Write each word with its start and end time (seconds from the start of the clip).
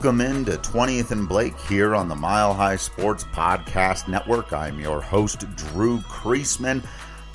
Welcome 0.00 0.20
into 0.20 0.52
20th 0.52 1.10
and 1.10 1.28
Blake 1.28 1.58
here 1.62 1.96
on 1.96 2.06
the 2.06 2.14
Mile 2.14 2.54
High 2.54 2.76
Sports 2.76 3.24
Podcast 3.24 4.06
Network. 4.06 4.52
I'm 4.52 4.78
your 4.78 5.00
host, 5.00 5.40
Drew 5.56 5.98
Creasman. 6.02 6.86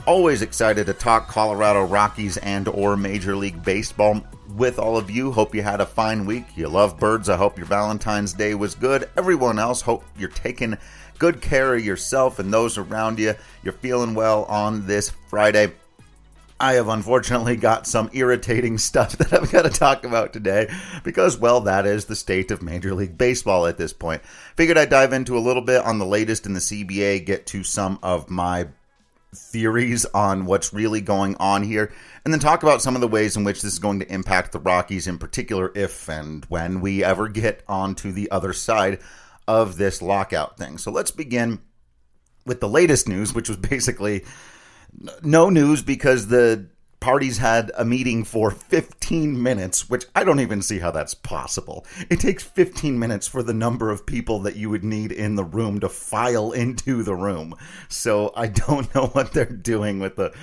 Always 0.08 0.42
excited 0.42 0.86
to 0.86 0.94
talk 0.94 1.28
Colorado 1.28 1.84
Rockies 1.84 2.38
and 2.38 2.70
or 2.70 2.96
Major 2.96 3.36
League 3.36 3.62
Baseball 3.66 4.26
with 4.56 4.80
all 4.80 4.96
of 4.96 5.12
you. 5.12 5.30
Hope 5.34 5.54
you 5.54 5.62
had 5.62 5.82
a 5.82 5.86
fine 5.86 6.26
week. 6.26 6.46
You 6.56 6.70
love 6.70 6.98
birds. 6.98 7.28
I 7.28 7.36
hope 7.36 7.58
your 7.58 7.68
Valentine's 7.68 8.32
Day 8.32 8.56
was 8.56 8.76
good. 8.76 9.10
Everyone 9.18 9.60
else, 9.60 9.82
hope 9.82 10.06
you're 10.18 10.30
taking 10.30 10.78
good 11.20 11.42
care 11.42 11.76
of 11.76 11.84
yourself 11.84 12.40
and 12.40 12.54
those 12.54 12.78
around 12.78 13.20
you. 13.20 13.36
You're 13.62 13.74
feeling 13.74 14.16
well 14.16 14.46
on 14.46 14.88
this 14.88 15.10
Friday. 15.10 15.74
I 16.64 16.76
have 16.76 16.88
unfortunately 16.88 17.58
got 17.58 17.86
some 17.86 18.10
irritating 18.14 18.78
stuff 18.78 19.12
that 19.18 19.34
I've 19.34 19.52
got 19.52 19.64
to 19.64 19.70
talk 19.70 20.06
about 20.06 20.32
today 20.32 20.74
because, 21.04 21.38
well, 21.38 21.60
that 21.62 21.86
is 21.86 22.06
the 22.06 22.16
state 22.16 22.52
of 22.52 22.62
Major 22.62 22.94
League 22.94 23.18
Baseball 23.18 23.68
at 23.68 23.78
this 23.78 23.92
point. 23.92 24.24
Figured 24.56 24.78
I'd 24.78 24.90
dive 24.90 25.12
into 25.12 25.38
a 25.38 25.44
little 25.44 25.62
bit 25.62 25.84
on 25.84 26.00
the 26.00 26.06
latest 26.06 26.46
in 26.46 26.54
the 26.54 26.62
CBA, 26.62 27.26
get 27.26 27.46
to 27.48 27.66
some 27.66 28.00
of 28.02 28.30
my 28.30 28.70
theories 29.36 30.06
on 30.14 30.46
what's 30.46 30.74
really 30.74 31.02
going 31.02 31.36
on 31.36 31.64
here, 31.64 31.92
and 32.24 32.34
then 32.34 32.40
talk 32.40 32.64
about 32.64 32.82
some 32.82 32.96
of 32.96 33.02
the 33.02 33.10
ways 33.10 33.36
in 33.36 33.44
which 33.44 33.62
this 33.62 33.74
is 33.74 33.80
going 33.80 34.00
to 34.00 34.14
impact 34.14 34.54
the 34.54 34.60
Rockies 34.60 35.06
in 35.06 35.18
particular, 35.18 35.70
if 35.76 36.08
and 36.08 36.46
when 36.46 36.80
we 36.80 37.04
ever 37.04 37.28
get 37.28 37.62
onto 37.68 38.14
the 38.14 38.32
other 38.32 38.54
side 38.54 39.02
of 39.50 39.76
this 39.76 40.02
lockout 40.02 40.58
thing. 40.58 40.78
So 40.78 40.92
let's 40.92 41.12
begin 41.12 41.60
with 42.46 42.62
the 42.62 42.70
latest 42.70 43.10
news, 43.10 43.34
which 43.34 43.50
was 43.50 43.58
basically 43.58 44.24
no 45.22 45.50
news 45.50 45.82
because 45.82 46.28
the 46.28 46.68
parties 47.00 47.38
had 47.38 47.70
a 47.78 47.84
meeting 47.84 48.24
for 48.24 48.50
15 48.50 49.42
minutes, 49.42 49.90
which 49.90 50.06
I 50.16 50.24
don't 50.24 50.40
even 50.40 50.62
see 50.62 50.80
how 50.80 50.92
that's 50.92 51.14
possible. 51.14 51.86
It 52.10 52.22
takes 52.22 52.44
15 52.44 52.98
minutes 52.98 53.28
for 53.28 53.44
the 53.44 53.54
number 53.54 53.90
of 53.90 54.06
people 54.06 54.40
that 54.40 54.56
you 54.56 54.70
would 54.70 54.86
need 54.86 55.12
in 55.12 55.36
the 55.36 55.44
room 55.44 55.82
to 55.82 55.90
file 55.90 56.54
into 56.54 57.04
the 57.04 57.16
room. 57.16 57.56
So 57.90 58.32
I 58.38 58.48
don't 58.48 58.94
know 58.96 59.08
what 59.08 59.34
they're 59.34 59.46
doing 59.46 60.00
with 60.00 60.16
the 60.16 60.34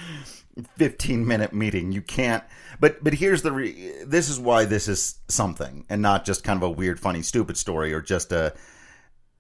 15 0.77 1.27
minute 1.27 1.55
meeting. 1.55 1.93
You 1.93 2.03
can't 2.03 2.45
but 2.81 3.05
but 3.05 3.15
here's 3.15 3.43
the 3.43 3.53
re- 3.53 4.03
this 4.05 4.29
is 4.29 4.41
why 4.41 4.65
this 4.65 4.89
is 4.89 5.19
something 5.29 5.85
and 5.89 6.03
not 6.03 6.25
just 6.25 6.43
kind 6.43 6.57
of 6.57 6.63
a 6.63 6.71
weird 6.71 6.99
funny 6.99 7.23
stupid 7.23 7.57
story 7.57 7.93
or 7.93 8.01
just 8.01 8.33
a 8.33 8.55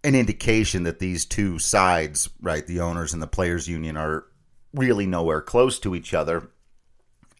an 0.02 0.14
indication 0.14 0.84
that 0.84 0.98
these 0.98 1.26
two 1.26 1.58
sides, 1.58 2.30
right, 2.40 2.66
the 2.66 2.80
owners 2.80 3.12
and 3.12 3.22
the 3.22 3.26
players 3.26 3.68
union 3.68 3.98
are 3.98 4.24
really 4.72 5.06
nowhere 5.06 5.40
close 5.40 5.78
to 5.80 5.94
each 5.94 6.14
other. 6.14 6.50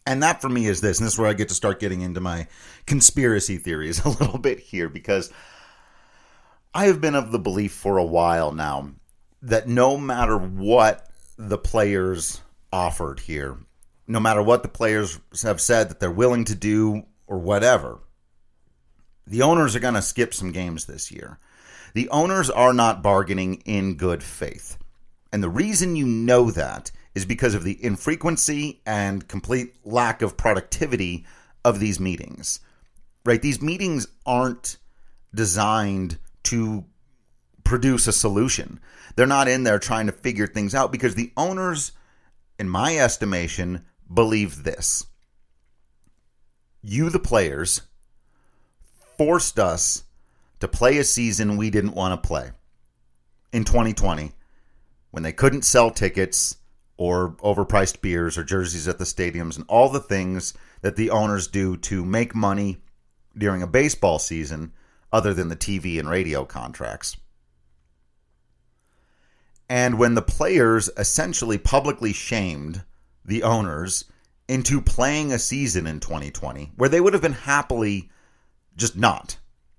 And 0.05 0.23
that 0.23 0.41
for 0.41 0.49
me 0.49 0.65
is 0.65 0.81
this, 0.81 0.99
and 0.99 1.05
this 1.05 1.13
is 1.13 1.19
where 1.19 1.29
I 1.29 1.33
get 1.33 1.49
to 1.49 1.55
start 1.55 1.79
getting 1.79 2.01
into 2.01 2.19
my 2.19 2.47
conspiracy 2.85 3.57
theories 3.57 3.99
a 4.05 4.09
little 4.09 4.39
bit 4.39 4.59
here, 4.59 4.89
because 4.89 5.31
I 6.73 6.85
have 6.85 7.01
been 7.01 7.15
of 7.15 7.31
the 7.31 7.39
belief 7.39 7.73
for 7.73 7.97
a 7.97 8.05
while 8.05 8.51
now 8.51 8.91
that 9.41 9.67
no 9.67 9.97
matter 9.97 10.37
what 10.37 11.07
the 11.37 11.57
players 11.57 12.41
offered 12.71 13.19
here, 13.19 13.57
no 14.07 14.19
matter 14.19 14.41
what 14.41 14.63
the 14.63 14.69
players 14.69 15.19
have 15.43 15.61
said 15.61 15.89
that 15.89 15.99
they're 15.99 16.11
willing 16.11 16.45
to 16.45 16.55
do 16.55 17.03
or 17.27 17.39
whatever, 17.39 17.99
the 19.25 19.41
owners 19.41 19.75
are 19.75 19.79
going 19.79 19.93
to 19.93 20.01
skip 20.01 20.33
some 20.33 20.51
games 20.51 20.85
this 20.85 21.11
year. 21.11 21.39
The 21.93 22.09
owners 22.09 22.49
are 22.49 22.73
not 22.73 23.03
bargaining 23.03 23.55
in 23.65 23.95
good 23.95 24.23
faith. 24.23 24.77
And 25.31 25.43
the 25.43 25.49
reason 25.49 25.95
you 25.95 26.05
know 26.05 26.51
that 26.51 26.91
is 27.13 27.25
because 27.25 27.53
of 27.53 27.63
the 27.63 27.83
infrequency 27.83 28.81
and 28.85 29.27
complete 29.27 29.75
lack 29.83 30.21
of 30.21 30.37
productivity 30.37 31.25
of 31.63 31.79
these 31.79 31.99
meetings. 31.99 32.59
Right? 33.25 33.41
These 33.41 33.61
meetings 33.61 34.07
aren't 34.25 34.77
designed 35.33 36.17
to 36.43 36.85
produce 37.63 38.07
a 38.07 38.13
solution. 38.13 38.79
They're 39.15 39.27
not 39.27 39.47
in 39.47 39.63
there 39.63 39.79
trying 39.79 40.07
to 40.07 40.11
figure 40.11 40.47
things 40.47 40.73
out 40.73 40.91
because 40.91 41.15
the 41.15 41.31
owners, 41.37 41.91
in 42.57 42.69
my 42.69 42.97
estimation, 42.97 43.85
believe 44.11 44.63
this. 44.63 45.05
You, 46.81 47.09
the 47.09 47.19
players, 47.19 47.81
forced 49.17 49.59
us 49.59 50.03
to 50.59 50.67
play 50.67 50.97
a 50.97 51.03
season 51.03 51.57
we 51.57 51.69
didn't 51.69 51.95
want 51.95 52.21
to 52.21 52.27
play 52.27 52.51
in 53.51 53.63
2020 53.63 54.31
when 55.11 55.23
they 55.23 55.33
couldn't 55.33 55.63
sell 55.63 55.91
tickets 55.91 56.55
or 57.01 57.31
overpriced 57.37 57.99
beers 57.99 58.37
or 58.37 58.43
jerseys 58.43 58.87
at 58.87 58.99
the 58.99 59.05
stadiums 59.05 59.55
and 59.55 59.65
all 59.67 59.89
the 59.89 59.99
things 59.99 60.53
that 60.81 60.95
the 60.97 61.09
owners 61.09 61.47
do 61.47 61.75
to 61.75 62.05
make 62.05 62.35
money 62.35 62.77
during 63.35 63.63
a 63.63 63.67
baseball 63.67 64.19
season 64.19 64.71
other 65.11 65.33
than 65.33 65.47
the 65.47 65.55
TV 65.55 65.97
and 65.97 66.07
radio 66.07 66.45
contracts. 66.45 67.17
And 69.67 69.97
when 69.97 70.13
the 70.13 70.21
players 70.21 70.91
essentially 70.95 71.57
publicly 71.57 72.13
shamed 72.13 72.83
the 73.25 73.41
owners 73.41 74.05
into 74.47 74.79
playing 74.79 75.31
a 75.31 75.39
season 75.39 75.87
in 75.87 75.99
2020 76.01 76.73
where 76.75 76.89
they 76.89 77.01
would 77.01 77.13
have 77.13 77.21
been 77.23 77.33
happily 77.33 78.11
just 78.77 78.95
not. 78.95 79.37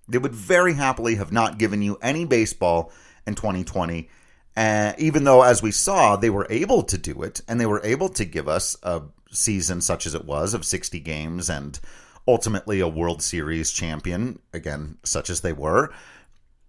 They 0.09 0.19
would 0.19 0.35
very 0.35 0.75
happily 0.75 1.15
have 1.15 1.31
not 1.31 1.59
given 1.59 1.83
you 1.83 1.99
any 2.03 2.25
baseball 2.25 2.91
in 3.29 3.37
2020 3.37 4.09
uh, 4.57 4.93
even 4.99 5.25
though, 5.25 5.43
as 5.43 5.63
we 5.63 5.71
saw, 5.71 6.17
they 6.17 6.31
were 6.31 6.47
able 6.51 6.83
to 6.83 6.99
do 6.99 7.23
it 7.23 7.41
and 7.49 7.61
they 7.61 7.67
were 7.67 7.81
able 7.85 8.09
to 8.11 8.25
give 8.25 8.49
us 8.49 8.77
a 8.83 9.03
season 9.31 9.81
such 9.81 10.07
as 10.07 10.15
it 10.15 10.25
was 10.25 10.53
of 10.53 10.65
60 10.65 11.01
games 11.01 11.49
and 11.49 11.81
ultimately 12.29 12.81
a 12.81 12.89
World 12.89 13.23
Series 13.23 13.73
champion, 13.73 14.39
again, 14.53 14.99
such 15.05 15.31
as 15.31 15.41
they 15.41 15.53
were. 15.53 15.93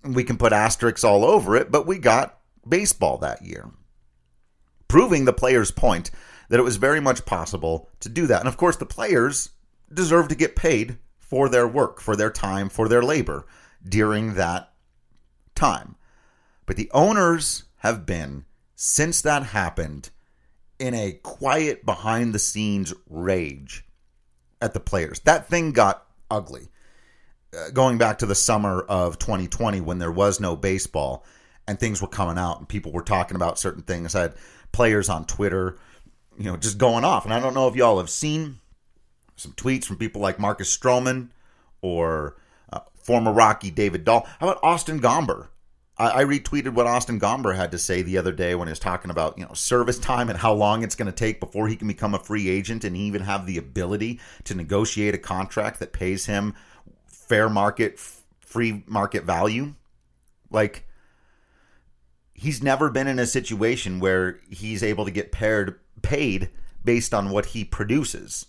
We 0.04 0.24
can 0.24 0.38
put 0.38 0.54
asterisks 0.54 1.04
all 1.04 1.26
over 1.26 1.56
it, 1.56 1.72
but 1.72 1.86
we 1.86 1.98
got 1.98 2.40
baseball 2.68 3.18
that 3.20 3.44
year, 3.44 3.70
proving 4.88 5.26
the 5.26 5.34
players' 5.34 5.72
point 5.72 6.10
that 6.50 6.60
it 6.60 6.64
was 6.64 6.78
very 6.78 7.00
much 7.00 7.26
possible 7.26 7.90
to 8.00 8.10
do 8.10 8.28
that. 8.28 8.40
And 8.40 8.48
of 8.48 8.58
course, 8.58 8.78
the 8.78 8.86
players 8.86 9.50
deserve 9.94 10.30
to 10.30 10.36
get 10.36 10.56
paid 10.56 10.98
for 11.20 11.50
their 11.50 11.68
work, 11.68 12.00
for 12.00 12.16
their 12.16 12.32
time, 12.32 12.70
for 12.70 12.88
their 12.88 13.04
labor 13.04 13.46
during 13.88 14.36
that 14.36 14.74
time. 15.56 15.96
But 16.66 16.78
the 16.78 16.90
owners 16.94 17.64
have 17.84 18.06
been 18.06 18.46
since 18.76 19.22
that 19.22 19.44
happened 19.44 20.10
in 20.80 20.94
a 20.94 21.12
quiet 21.22 21.86
behind 21.86 22.34
the 22.34 22.40
scenes 22.40 22.94
rage 23.10 23.86
at 24.62 24.74
the 24.74 24.80
players. 24.80 25.20
That 25.22 25.48
thing 25.48 25.74
got 25.74 26.06
ugly. 26.32 26.70
Uh, 27.56 27.70
going 27.72 27.98
back 27.98 28.20
to 28.20 28.26
the 28.26 28.36
summer 28.36 28.82
of 28.82 29.20
2020 29.20 29.82
when 29.82 30.00
there 30.00 30.12
was 30.12 30.40
no 30.40 30.56
baseball 30.56 31.26
and 31.68 31.78
things 31.78 32.02
were 32.02 32.08
coming 32.08 32.38
out 32.38 32.58
and 32.58 32.68
people 32.68 32.92
were 32.92 33.04
talking 33.04 33.36
about 33.36 33.60
certain 33.60 33.84
things. 33.84 34.16
I 34.16 34.22
had 34.22 34.36
players 34.72 35.10
on 35.10 35.26
Twitter, 35.26 35.78
you 36.38 36.46
know, 36.46 36.58
just 36.58 36.78
going 36.78 37.04
off. 37.04 37.26
And 37.26 37.34
I 37.34 37.40
don't 37.40 37.54
know 37.54 37.68
if 37.68 37.76
y'all 37.76 38.00
have 38.00 38.10
seen 38.10 38.60
some 39.36 39.52
tweets 39.52 39.84
from 39.84 39.98
people 39.98 40.22
like 40.22 40.40
Marcus 40.40 40.76
Stroman 40.76 41.30
or 41.82 42.38
uh, 42.72 42.80
former 42.96 43.34
Rocky 43.34 43.72
David 43.72 44.06
Dahl. 44.06 44.26
How 44.40 44.48
about 44.48 44.64
Austin 44.64 45.02
Gomber? 45.02 45.50
I, 45.98 46.22
I 46.22 46.24
retweeted 46.26 46.74
what 46.74 46.88
Austin 46.88 47.20
Gomber 47.20 47.56
had 47.56 47.72
to 47.72 47.78
say 47.78 48.02
the 48.02 48.18
other 48.18 48.32
day 48.32 48.56
when 48.56 48.68
he 48.68 48.72
was 48.72 48.80
talking 48.80 49.12
about 49.12 49.38
you 49.38 49.46
know 49.46 49.54
service 49.54 50.00
time 50.00 50.30
and 50.30 50.40
how 50.40 50.54
long 50.54 50.84
it's 50.84 50.96
going 50.96 51.12
to 51.12 51.12
take 51.12 51.40
before 51.40 51.68
he 51.68 51.76
can 51.76 51.88
become 51.88 52.14
a 52.14 52.20
free 52.20 52.50
agent 52.50 52.84
and 52.84 52.98
even 52.98 53.22
have 53.22 53.46
the 53.46 53.58
ability 53.58 54.20
to 54.46 54.56
negotiate 54.56 55.14
a 55.14 55.20
contract 55.20 55.80
that 55.80 55.94
pays 55.94 56.26
him 56.26 56.54
fair 57.06 57.50
market 57.50 58.00
free 58.00 58.84
market 58.88 59.24
value. 59.24 59.74
Like 60.50 60.88
he's 62.34 62.64
never 62.64 62.90
been 62.90 63.08
in 63.08 63.20
a 63.20 63.26
situation 63.26 64.00
where 64.00 64.40
he's 64.50 64.84
able 64.84 65.06
to 65.06 65.12
get 65.12 65.32
paired 65.32 65.80
paid 66.02 66.50
based 66.84 67.14
on 67.14 67.30
what 67.30 67.48
he 67.48 67.64
produces. 67.64 68.48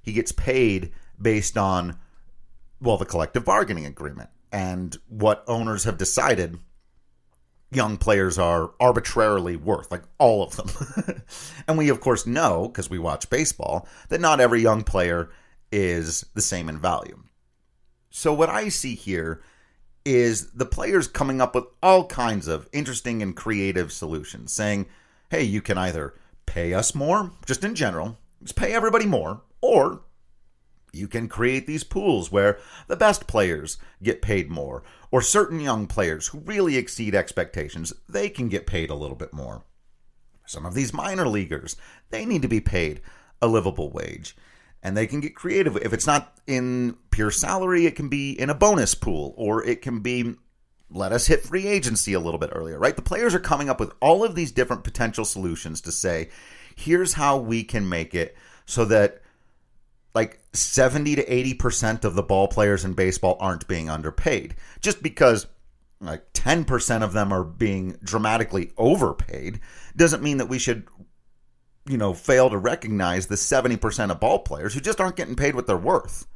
He 0.00 0.12
gets 0.12 0.32
paid 0.32 0.92
based 1.20 1.58
on 1.58 1.98
well 2.80 2.96
the 2.96 3.04
collective 3.04 3.44
bargaining 3.44 3.84
agreement 3.84 4.30
and 4.50 4.96
what 5.08 5.44
owners 5.46 5.84
have 5.84 5.98
decided 5.98 6.58
young 7.70 7.96
players 7.96 8.38
are 8.38 8.72
arbitrarily 8.80 9.56
worth, 9.56 9.90
like 9.90 10.02
all 10.18 10.42
of 10.42 10.56
them. 10.56 11.22
and 11.68 11.76
we, 11.76 11.88
of 11.88 12.00
course, 12.00 12.26
know, 12.26 12.68
because 12.68 12.88
we 12.88 12.98
watch 12.98 13.30
baseball, 13.30 13.86
that 14.08 14.20
not 14.20 14.40
every 14.40 14.60
young 14.60 14.82
player 14.82 15.30
is 15.70 16.24
the 16.34 16.40
same 16.40 16.68
in 16.68 16.78
value. 16.78 17.22
So, 18.10 18.32
what 18.32 18.48
I 18.48 18.68
see 18.68 18.94
here 18.94 19.42
is 20.04 20.52
the 20.52 20.64
players 20.64 21.06
coming 21.06 21.40
up 21.40 21.54
with 21.54 21.66
all 21.82 22.06
kinds 22.06 22.48
of 22.48 22.68
interesting 22.72 23.22
and 23.22 23.36
creative 23.36 23.92
solutions, 23.92 24.52
saying, 24.52 24.86
hey, 25.30 25.42
you 25.42 25.60
can 25.60 25.76
either 25.76 26.14
pay 26.46 26.72
us 26.72 26.94
more, 26.94 27.32
just 27.44 27.64
in 27.64 27.74
general, 27.74 28.16
just 28.42 28.56
pay 28.56 28.72
everybody 28.72 29.04
more, 29.04 29.42
or 29.60 30.00
you 30.98 31.08
can 31.08 31.28
create 31.28 31.66
these 31.66 31.84
pools 31.84 32.30
where 32.30 32.58
the 32.88 32.96
best 32.96 33.26
players 33.26 33.78
get 34.02 34.20
paid 34.20 34.50
more, 34.50 34.82
or 35.10 35.22
certain 35.22 35.60
young 35.60 35.86
players 35.86 36.28
who 36.28 36.40
really 36.40 36.76
exceed 36.76 37.14
expectations, 37.14 37.94
they 38.08 38.28
can 38.28 38.48
get 38.48 38.66
paid 38.66 38.90
a 38.90 38.94
little 38.94 39.16
bit 39.16 39.32
more. 39.32 39.62
Some 40.44 40.66
of 40.66 40.74
these 40.74 40.92
minor 40.92 41.28
leaguers, 41.28 41.76
they 42.10 42.24
need 42.24 42.42
to 42.42 42.48
be 42.48 42.60
paid 42.60 43.00
a 43.40 43.46
livable 43.46 43.90
wage. 43.90 44.34
and 44.82 44.96
they 44.96 45.06
can 45.06 45.20
get 45.20 45.34
creative. 45.34 45.76
If 45.76 45.92
it's 45.92 46.06
not 46.06 46.38
in 46.46 46.96
pure 47.10 47.30
salary, 47.30 47.86
it 47.86 47.96
can 47.96 48.08
be 48.08 48.32
in 48.32 48.50
a 48.50 48.54
bonus 48.54 48.94
pool 48.94 49.34
or 49.36 49.64
it 49.64 49.82
can 49.82 50.00
be 50.00 50.34
let 50.90 51.12
us 51.12 51.26
hit 51.26 51.42
free 51.42 51.66
agency 51.66 52.14
a 52.14 52.20
little 52.20 52.38
bit 52.38 52.50
earlier, 52.54 52.78
right? 52.78 52.96
The 52.96 53.02
players 53.02 53.34
are 53.34 53.40
coming 53.40 53.68
up 53.68 53.78
with 53.78 53.92
all 54.00 54.24
of 54.24 54.34
these 54.34 54.52
different 54.52 54.84
potential 54.84 55.26
solutions 55.26 55.82
to 55.82 55.92
say, 55.92 56.30
here's 56.76 57.12
how 57.12 57.36
we 57.36 57.62
can 57.62 57.88
make 57.88 58.14
it 58.14 58.36
so 58.64 58.86
that 58.86 59.20
70 60.52 61.16
to 61.16 61.24
80% 61.24 62.04
of 62.04 62.14
the 62.14 62.22
ball 62.22 62.48
players 62.48 62.84
in 62.84 62.94
baseball 62.94 63.36
aren't 63.40 63.68
being 63.68 63.90
underpaid. 63.90 64.56
Just 64.80 65.02
because 65.02 65.46
like 66.00 66.32
10% 66.32 67.02
of 67.02 67.12
them 67.12 67.32
are 67.32 67.44
being 67.44 67.98
dramatically 68.02 68.72
overpaid 68.76 69.60
doesn't 69.96 70.22
mean 70.22 70.38
that 70.38 70.48
we 70.48 70.58
should 70.58 70.86
you 71.88 71.96
know 71.96 72.12
fail 72.12 72.50
to 72.50 72.58
recognize 72.58 73.26
the 73.26 73.34
70% 73.34 74.10
of 74.10 74.20
ball 74.20 74.38
players 74.40 74.74
who 74.74 74.80
just 74.80 75.00
aren't 75.00 75.16
getting 75.16 75.36
paid 75.36 75.54
what 75.54 75.66
they're 75.66 75.76
worth. 75.76 76.26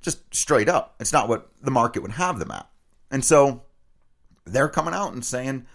Just 0.00 0.34
straight 0.34 0.68
up. 0.68 0.94
It's 1.00 1.12
not 1.12 1.28
what 1.28 1.50
the 1.60 1.70
market 1.70 2.02
would 2.02 2.12
have 2.12 2.38
them 2.38 2.50
at. 2.50 2.68
And 3.10 3.24
so 3.24 3.62
they're 4.44 4.68
coming 4.68 4.94
out 4.94 5.12
and 5.12 5.24
saying 5.24 5.66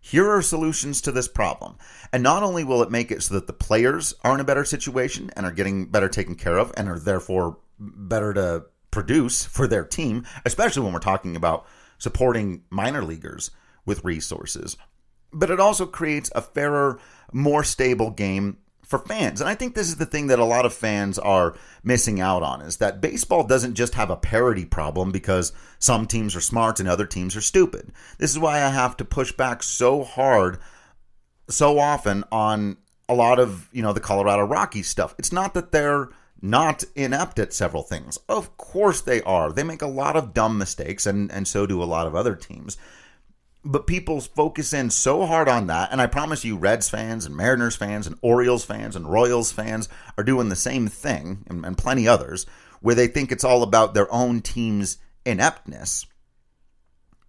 here 0.00 0.30
are 0.30 0.42
solutions 0.42 1.00
to 1.02 1.12
this 1.12 1.28
problem. 1.28 1.76
And 2.12 2.22
not 2.22 2.42
only 2.42 2.64
will 2.64 2.82
it 2.82 2.90
make 2.90 3.10
it 3.10 3.22
so 3.22 3.34
that 3.34 3.46
the 3.46 3.52
players 3.52 4.14
are 4.22 4.34
in 4.34 4.40
a 4.40 4.44
better 4.44 4.64
situation 4.64 5.30
and 5.36 5.44
are 5.44 5.52
getting 5.52 5.86
better 5.86 6.08
taken 6.08 6.34
care 6.34 6.58
of 6.58 6.72
and 6.76 6.88
are 6.88 6.98
therefore 6.98 7.58
better 7.78 8.32
to 8.34 8.64
produce 8.90 9.44
for 9.44 9.66
their 9.66 9.84
team, 9.84 10.26
especially 10.44 10.82
when 10.82 10.92
we're 10.92 10.98
talking 10.98 11.36
about 11.36 11.66
supporting 11.98 12.62
minor 12.70 13.04
leaguers 13.04 13.50
with 13.84 14.04
resources, 14.04 14.76
but 15.32 15.50
it 15.50 15.60
also 15.60 15.86
creates 15.86 16.30
a 16.34 16.40
fairer, 16.40 16.98
more 17.32 17.62
stable 17.62 18.10
game 18.10 18.58
for 18.90 18.98
fans. 18.98 19.40
And 19.40 19.48
I 19.48 19.54
think 19.54 19.74
this 19.74 19.86
is 19.86 19.96
the 19.96 20.04
thing 20.04 20.26
that 20.26 20.40
a 20.40 20.44
lot 20.44 20.66
of 20.66 20.74
fans 20.74 21.16
are 21.16 21.54
missing 21.84 22.20
out 22.20 22.42
on 22.42 22.60
is 22.60 22.78
that 22.78 23.00
baseball 23.00 23.44
doesn't 23.44 23.76
just 23.76 23.94
have 23.94 24.10
a 24.10 24.16
parity 24.16 24.64
problem 24.64 25.12
because 25.12 25.52
some 25.78 26.06
teams 26.06 26.34
are 26.34 26.40
smart 26.40 26.80
and 26.80 26.88
other 26.88 27.06
teams 27.06 27.36
are 27.36 27.40
stupid. 27.40 27.92
This 28.18 28.32
is 28.32 28.38
why 28.38 28.56
I 28.56 28.70
have 28.70 28.96
to 28.96 29.04
push 29.04 29.30
back 29.30 29.62
so 29.62 30.02
hard 30.02 30.58
so 31.48 31.78
often 31.78 32.24
on 32.32 32.78
a 33.08 33.14
lot 33.14 33.38
of, 33.38 33.68
you 33.72 33.80
know, 33.80 33.92
the 33.92 34.00
Colorado 34.00 34.42
Rockies 34.42 34.88
stuff. 34.88 35.14
It's 35.18 35.32
not 35.32 35.54
that 35.54 35.70
they're 35.70 36.08
not 36.42 36.82
inept 36.96 37.38
at 37.38 37.52
several 37.52 37.84
things. 37.84 38.18
Of 38.28 38.56
course 38.56 39.00
they 39.00 39.22
are. 39.22 39.52
They 39.52 39.62
make 39.62 39.82
a 39.82 39.86
lot 39.86 40.16
of 40.16 40.34
dumb 40.34 40.58
mistakes 40.58 41.06
and 41.06 41.30
and 41.30 41.46
so 41.46 41.64
do 41.64 41.80
a 41.80 41.84
lot 41.84 42.08
of 42.08 42.16
other 42.16 42.34
teams 42.34 42.76
but 43.64 43.86
people 43.86 44.20
focus 44.20 44.72
in 44.72 44.90
so 44.90 45.26
hard 45.26 45.48
on 45.48 45.66
that. 45.66 45.92
And 45.92 46.00
I 46.00 46.06
promise 46.06 46.44
you, 46.44 46.56
Reds 46.56 46.88
fans 46.88 47.26
and 47.26 47.36
Mariners 47.36 47.76
fans 47.76 48.06
and 48.06 48.16
Orioles 48.22 48.64
fans 48.64 48.96
and 48.96 49.10
Royals 49.10 49.52
fans 49.52 49.88
are 50.16 50.24
doing 50.24 50.48
the 50.48 50.56
same 50.56 50.88
thing, 50.88 51.44
and, 51.46 51.64
and 51.64 51.76
plenty 51.76 52.08
others, 52.08 52.46
where 52.80 52.94
they 52.94 53.06
think 53.06 53.30
it's 53.30 53.44
all 53.44 53.62
about 53.62 53.92
their 53.92 54.12
own 54.12 54.40
team's 54.40 54.98
ineptness. 55.26 56.06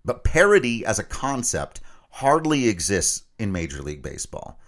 But 0.05 0.23
parity 0.23 0.85
as 0.85 0.99
a 0.99 1.03
concept 1.03 1.81
hardly 2.11 2.67
exists 2.67 3.23
in 3.37 3.51
Major 3.51 3.81
League 3.81 4.01
Baseball. 4.01 4.59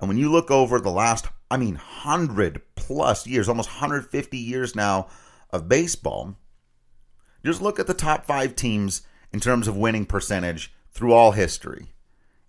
And 0.00 0.08
when 0.08 0.18
you 0.18 0.30
look 0.30 0.50
over 0.50 0.80
the 0.80 0.90
last, 0.90 1.26
I 1.50 1.58
mean, 1.58 1.74
100 1.74 2.62
plus 2.74 3.26
years, 3.26 3.48
almost 3.48 3.68
150 3.68 4.38
years 4.38 4.74
now 4.74 5.08
of 5.50 5.68
baseball, 5.68 6.36
just 7.44 7.62
look 7.62 7.78
at 7.78 7.86
the 7.86 7.94
top 7.94 8.24
five 8.24 8.56
teams 8.56 9.02
in 9.32 9.40
terms 9.40 9.68
of 9.68 9.76
winning 9.76 10.06
percentage 10.06 10.72
through 10.92 11.12
all 11.12 11.32
history. 11.32 11.88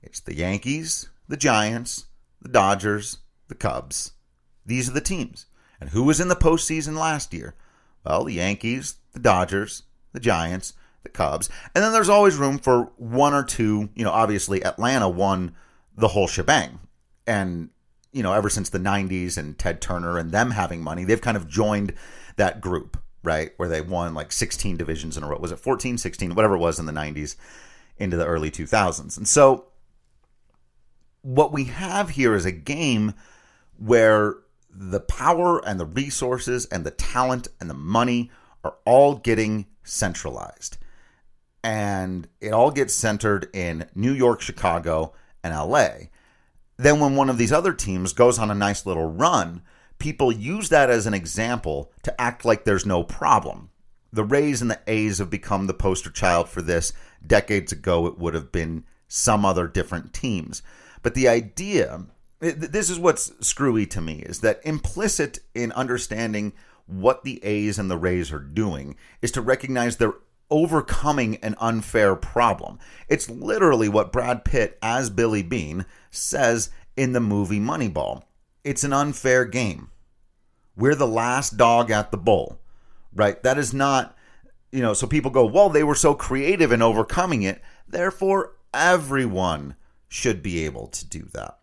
It's 0.02 0.20
the 0.20 0.36
Yankees, 0.36 1.10
the 1.28 1.38
Giants, 1.38 2.06
the 2.42 2.50
Dodgers, 2.50 3.20
the 3.48 3.56
Cubs. 3.56 4.12
These 4.66 4.90
are 4.90 4.94
the 4.94 5.02
teams. 5.02 5.46
And 5.80 5.90
who 5.90 6.04
was 6.04 6.20
in 6.20 6.28
the 6.28 6.36
postseason 6.36 6.98
last 6.98 7.34
year? 7.34 7.56
Well, 8.06 8.26
the 8.26 8.34
Yankees, 8.34 8.96
the 9.14 9.20
Dodgers, 9.20 9.84
the 10.12 10.20
Giants, 10.20 10.74
the 11.04 11.10
Cubs. 11.10 11.50
And 11.74 11.84
then 11.84 11.94
there's 11.94 12.10
always 12.10 12.36
room 12.36 12.58
for 12.58 12.92
one 12.98 13.34
or 13.34 13.44
two. 13.44 13.90
You 13.96 14.04
know, 14.04 14.12
obviously, 14.12 14.64
Atlanta 14.64 15.10
won 15.10 15.56
the 15.98 16.10
whole 16.10 16.28
shebang. 16.28 16.80
And, 17.26 17.70
you 18.12 18.24
know, 18.24 18.34
ever 18.34 18.50
since 18.50 18.70
the 18.70 18.80
90s 18.80 19.38
and 19.38 19.58
Ted 19.58 19.82
Turner 19.82 20.18
and 20.18 20.32
them 20.32 20.52
having 20.52 20.82
money, 20.82 21.06
they've 21.06 21.22
kind 21.22 21.38
of 21.38 21.48
joined 21.48 21.94
that 22.36 22.62
group, 22.62 22.98
right? 23.24 23.52
Where 23.58 23.70
they 23.70 23.82
won 23.82 24.14
like 24.14 24.32
16 24.32 24.76
divisions 24.76 25.18
in 25.18 25.24
a 25.24 25.28
row. 25.28 25.38
Was 25.40 25.52
it 25.52 25.60
14, 25.60 25.98
16, 25.98 26.36
whatever 26.36 26.56
it 26.56 26.60
was 26.60 26.80
in 26.80 26.86
the 26.86 26.92
90s 26.92 27.36
into 28.04 28.18
the 28.18 28.26
early 28.26 28.52
2000s. 28.52 29.18
And 29.18 29.28
so 29.28 29.66
what 31.24 31.52
we 31.52 31.66
have 31.66 32.12
here 32.12 32.36
is 32.36 32.46
a 32.46 32.52
game 32.52 33.14
where 33.78 34.36
the 34.70 35.00
power 35.00 35.66
and 35.68 35.80
the 35.80 35.86
resources 35.86 36.66
and 36.68 36.86
the 36.86 36.92
talent 36.92 37.48
and 37.60 37.70
the 37.70 37.76
money 37.76 38.30
are 38.64 38.76
all 38.86 39.16
getting 39.16 39.66
centralized. 39.84 40.78
And 41.64 42.28
it 42.42 42.52
all 42.52 42.72
gets 42.72 42.94
centered 42.94 43.50
in 43.54 43.88
New 43.96 44.12
York, 44.12 44.42
Chicago, 44.42 45.14
and 45.44 45.56
LA. 45.56 45.90
Then, 46.76 47.00
when 47.00 47.16
one 47.16 47.30
of 47.30 47.38
these 47.38 47.54
other 47.54 47.74
teams 47.74 48.14
goes 48.14 48.38
on 48.38 48.52
a 48.52 48.56
nice 48.56 48.86
little 48.86 49.10
run, 49.10 49.62
people 50.00 50.32
use 50.32 50.70
that 50.70 50.90
as 50.90 51.06
an 51.06 51.14
example 51.14 51.92
to 52.02 52.20
act 52.20 52.44
like 52.44 52.66
there's 52.66 52.86
no 52.86 53.04
problem. 53.04 53.70
The 54.12 54.24
Rays 54.26 54.62
and 54.62 54.70
the 54.70 54.80
A's 54.88 55.20
have 55.20 55.30
become 55.30 55.68
the 55.68 55.74
poster 55.74 56.10
child 56.10 56.50
for 56.50 56.62
this 56.62 56.92
decades 57.26 57.72
ago 57.72 58.06
it 58.08 58.18
would 58.18 58.34
have 58.34 58.52
been 58.52 58.84
some 59.08 59.46
other 59.46 59.68
different 59.68 60.14
teams. 60.14 60.62
But 61.02 61.14
the 61.14 61.28
idea, 61.28 62.06
this 62.40 62.90
is 62.90 63.00
what's 63.00 63.32
screwy 63.46 63.86
to 63.88 64.02
me, 64.02 64.20
is 64.20 64.40
that 64.40 64.62
implicit 64.64 65.40
in 65.54 65.72
understanding 65.74 66.54
what 66.86 67.24
the 67.24 67.44
A's 67.44 67.80
and 67.80 67.90
the 67.90 67.98
Rays 67.98 68.32
are 68.32 68.40
doing 68.40 68.96
is 69.22 69.32
to 69.32 69.42
recognize 69.42 69.98
they're 69.98 70.16
overcoming 70.50 71.38
an 71.38 71.56
unfair 71.60 72.16
problem. 72.16 72.78
It's 73.08 73.30
literally 73.30 73.90
what 73.90 74.12
Brad 74.12 74.46
Pitt, 74.46 74.78
as 74.82 75.10
Billy 75.10 75.42
Beane 75.42 75.86
says 76.12 76.70
in 76.96 77.14
the 77.14 77.20
movie 77.20 77.60
Moneyball. 77.60 78.24
It's 78.64 78.84
an 78.84 78.94
unfair 78.94 79.46
game. 79.46 79.90
We're 80.76 80.96
the 80.96 81.08
last 81.08 81.58
dog 81.58 81.92
at 81.92 82.12
the 82.12 82.18
bowl, 82.18 82.60
right? 83.14 83.42
That 83.44 83.58
is 83.58 83.74
not 83.74 84.16
you 84.74 84.82
know, 84.82 84.96
so 84.96 85.06
people 85.06 85.30
go, 85.30 85.46
well, 85.46 85.70
they 85.70 85.84
were 85.84 85.94
so 85.94 86.16
creative 86.16 86.72
in 86.72 86.82
overcoming 86.82 87.44
it. 87.44 87.62
Therefore, 87.88 88.56
everyone 88.74 89.76
should 90.08 90.42
be 90.42 90.66
able 90.66 90.88
to 90.88 91.06
do 91.06 91.30
that. 91.34 91.60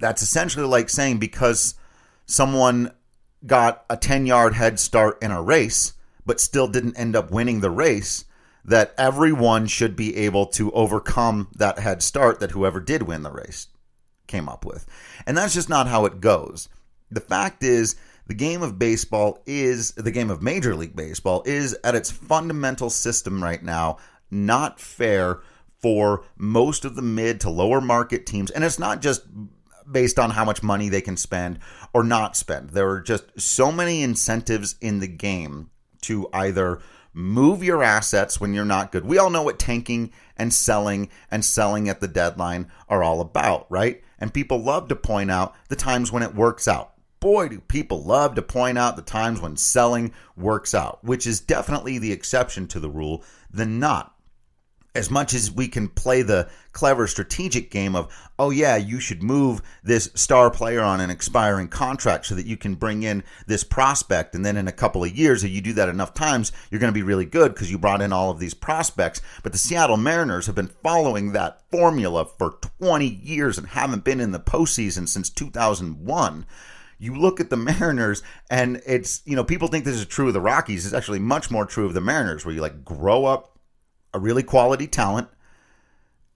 That's 0.00 0.22
essentially 0.22 0.64
like 0.66 0.88
saying 0.88 1.18
because 1.18 1.74
someone 2.24 2.92
got 3.44 3.84
a 3.90 3.98
10 3.98 4.24
yard 4.24 4.54
head 4.54 4.80
start 4.80 5.22
in 5.22 5.30
a 5.30 5.42
race, 5.42 5.92
but 6.24 6.40
still 6.40 6.66
didn't 6.66 6.98
end 6.98 7.14
up 7.14 7.30
winning 7.30 7.60
the 7.60 7.70
race, 7.70 8.24
that 8.64 8.94
everyone 8.96 9.66
should 9.66 9.94
be 9.94 10.16
able 10.16 10.46
to 10.46 10.72
overcome 10.72 11.48
that 11.54 11.78
head 11.80 12.02
start 12.02 12.40
that 12.40 12.52
whoever 12.52 12.80
did 12.80 13.02
win 13.02 13.24
the 13.24 13.30
race 13.30 13.68
came 14.26 14.48
up 14.48 14.64
with. 14.64 14.86
And 15.26 15.36
that's 15.36 15.54
just 15.54 15.68
not 15.68 15.86
how 15.86 16.06
it 16.06 16.22
goes. 16.22 16.70
The 17.10 17.20
fact 17.20 17.62
is, 17.62 17.94
the 18.26 18.34
game 18.34 18.62
of 18.62 18.78
baseball 18.78 19.42
is 19.46 19.92
the 19.92 20.10
game 20.10 20.30
of 20.30 20.42
Major 20.42 20.74
League 20.74 20.96
Baseball 20.96 21.42
is 21.46 21.76
at 21.84 21.94
its 21.94 22.10
fundamental 22.10 22.90
system 22.90 23.42
right 23.42 23.62
now 23.62 23.98
not 24.30 24.80
fair 24.80 25.40
for 25.80 26.24
most 26.36 26.84
of 26.84 26.96
the 26.96 27.02
mid 27.02 27.40
to 27.42 27.50
lower 27.50 27.80
market 27.80 28.26
teams. 28.26 28.50
And 28.50 28.64
it's 28.64 28.78
not 28.78 29.00
just 29.00 29.22
based 29.90 30.18
on 30.18 30.30
how 30.30 30.44
much 30.44 30.62
money 30.62 30.88
they 30.88 31.00
can 31.00 31.16
spend 31.16 31.60
or 31.92 32.02
not 32.02 32.36
spend. 32.36 32.70
There 32.70 32.88
are 32.88 33.00
just 33.00 33.40
so 33.40 33.70
many 33.70 34.02
incentives 34.02 34.74
in 34.80 34.98
the 34.98 35.06
game 35.06 35.70
to 36.02 36.28
either 36.32 36.80
move 37.12 37.62
your 37.62 37.82
assets 37.82 38.40
when 38.40 38.52
you're 38.52 38.64
not 38.64 38.90
good. 38.90 39.04
We 39.04 39.18
all 39.18 39.30
know 39.30 39.42
what 39.42 39.58
tanking 39.58 40.12
and 40.36 40.52
selling 40.52 41.08
and 41.30 41.44
selling 41.44 41.88
at 41.88 42.00
the 42.00 42.08
deadline 42.08 42.70
are 42.88 43.02
all 43.02 43.20
about, 43.20 43.70
right? 43.70 44.02
And 44.18 44.34
people 44.34 44.58
love 44.58 44.88
to 44.88 44.96
point 44.96 45.30
out 45.30 45.54
the 45.68 45.76
times 45.76 46.10
when 46.10 46.22
it 46.22 46.34
works 46.34 46.66
out 46.66 46.95
boy, 47.26 47.48
do 47.48 47.58
people 47.58 48.04
love 48.04 48.36
to 48.36 48.40
point 48.40 48.78
out 48.78 48.94
the 48.94 49.02
times 49.02 49.40
when 49.40 49.56
selling 49.56 50.12
works 50.36 50.72
out, 50.76 51.02
which 51.02 51.26
is 51.26 51.40
definitely 51.40 51.98
the 51.98 52.12
exception 52.12 52.68
to 52.68 52.78
the 52.78 52.88
rule 52.88 53.24
than 53.50 53.80
not. 53.80 54.14
As 54.94 55.10
much 55.10 55.34
as 55.34 55.50
we 55.50 55.66
can 55.66 55.88
play 55.88 56.22
the 56.22 56.48
clever 56.70 57.08
strategic 57.08 57.68
game 57.68 57.96
of, 57.96 58.16
oh, 58.38 58.50
yeah, 58.50 58.76
you 58.76 59.00
should 59.00 59.24
move 59.24 59.60
this 59.82 60.08
star 60.14 60.52
player 60.52 60.80
on 60.80 61.00
an 61.00 61.10
expiring 61.10 61.66
contract 61.66 62.26
so 62.26 62.36
that 62.36 62.46
you 62.46 62.56
can 62.56 62.76
bring 62.76 63.02
in 63.02 63.24
this 63.48 63.64
prospect. 63.64 64.36
And 64.36 64.46
then 64.46 64.56
in 64.56 64.68
a 64.68 64.72
couple 64.72 65.02
of 65.02 65.10
years, 65.10 65.42
if 65.42 65.50
you 65.50 65.60
do 65.60 65.72
that 65.72 65.88
enough 65.88 66.14
times, 66.14 66.52
you're 66.70 66.80
going 66.80 66.92
to 66.92 66.98
be 66.98 67.02
really 67.02 67.26
good 67.26 67.52
because 67.52 67.72
you 67.72 67.76
brought 67.76 68.02
in 68.02 68.12
all 68.12 68.30
of 68.30 68.38
these 68.38 68.54
prospects. 68.54 69.20
But 69.42 69.50
the 69.50 69.58
Seattle 69.58 69.96
Mariners 69.96 70.46
have 70.46 70.54
been 70.54 70.70
following 70.80 71.32
that 71.32 71.60
formula 71.72 72.24
for 72.24 72.60
20 72.78 73.04
years 73.04 73.58
and 73.58 73.66
haven't 73.66 74.04
been 74.04 74.20
in 74.20 74.30
the 74.30 74.38
postseason 74.38 75.08
since 75.08 75.28
2001 75.28 76.46
you 76.98 77.14
look 77.14 77.40
at 77.40 77.50
the 77.50 77.56
Mariners 77.56 78.22
and 78.50 78.80
it's, 78.86 79.22
you 79.24 79.36
know, 79.36 79.44
people 79.44 79.68
think 79.68 79.84
this 79.84 79.96
is 79.96 80.06
true 80.06 80.28
of 80.28 80.34
the 80.34 80.40
Rockies. 80.40 80.86
It's 80.86 80.94
actually 80.94 81.18
much 81.18 81.50
more 81.50 81.66
true 81.66 81.86
of 81.86 81.94
the 81.94 82.00
Mariners, 82.00 82.44
where 82.44 82.54
you 82.54 82.60
like 82.60 82.84
grow 82.84 83.24
up 83.24 83.58
a 84.14 84.18
really 84.18 84.42
quality 84.42 84.86
talent 84.86 85.28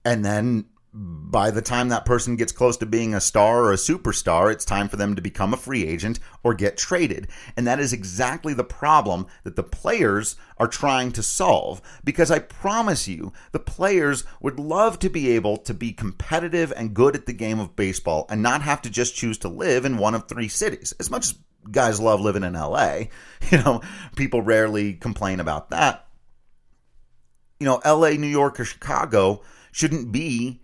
and 0.03 0.25
then 0.25 0.65
by 0.93 1.51
the 1.51 1.61
time 1.61 1.87
that 1.87 2.03
person 2.03 2.35
gets 2.35 2.51
close 2.51 2.75
to 2.77 2.85
being 2.85 3.13
a 3.13 3.21
star 3.21 3.63
or 3.63 3.71
a 3.71 3.77
superstar, 3.77 4.51
it's 4.51 4.65
time 4.65 4.89
for 4.89 4.97
them 4.97 5.15
to 5.15 5.21
become 5.21 5.53
a 5.53 5.57
free 5.57 5.85
agent 5.85 6.19
or 6.43 6.53
get 6.53 6.77
traded. 6.77 7.29
And 7.55 7.65
that 7.65 7.79
is 7.79 7.93
exactly 7.93 8.53
the 8.53 8.65
problem 8.65 9.27
that 9.43 9.55
the 9.55 9.63
players 9.63 10.35
are 10.57 10.67
trying 10.67 11.13
to 11.13 11.23
solve. 11.23 11.81
Because 12.03 12.29
I 12.29 12.39
promise 12.39 13.07
you, 13.07 13.31
the 13.53 13.59
players 13.59 14.25
would 14.41 14.59
love 14.59 14.99
to 14.99 15.09
be 15.09 15.29
able 15.29 15.55
to 15.59 15.73
be 15.73 15.93
competitive 15.93 16.73
and 16.75 16.93
good 16.93 17.15
at 17.15 17.25
the 17.25 17.33
game 17.33 17.59
of 17.59 17.77
baseball 17.77 18.25
and 18.29 18.43
not 18.43 18.61
have 18.61 18.81
to 18.81 18.89
just 18.89 19.15
choose 19.15 19.37
to 19.39 19.47
live 19.47 19.85
in 19.85 19.97
one 19.97 20.13
of 20.13 20.27
three 20.27 20.49
cities. 20.49 20.93
As 20.99 21.09
much 21.09 21.27
as 21.27 21.35
guys 21.71 22.01
love 22.01 22.19
living 22.19 22.43
in 22.43 22.53
LA, 22.53 23.03
you 23.49 23.59
know, 23.59 23.81
people 24.17 24.41
rarely 24.41 24.95
complain 24.95 25.39
about 25.39 25.69
that. 25.69 26.05
You 27.61 27.65
know, 27.65 27.79
LA, 27.85 28.11
New 28.11 28.27
York, 28.27 28.59
or 28.59 28.65
Chicago 28.65 29.41
shouldn't 29.71 30.11
be 30.11 30.60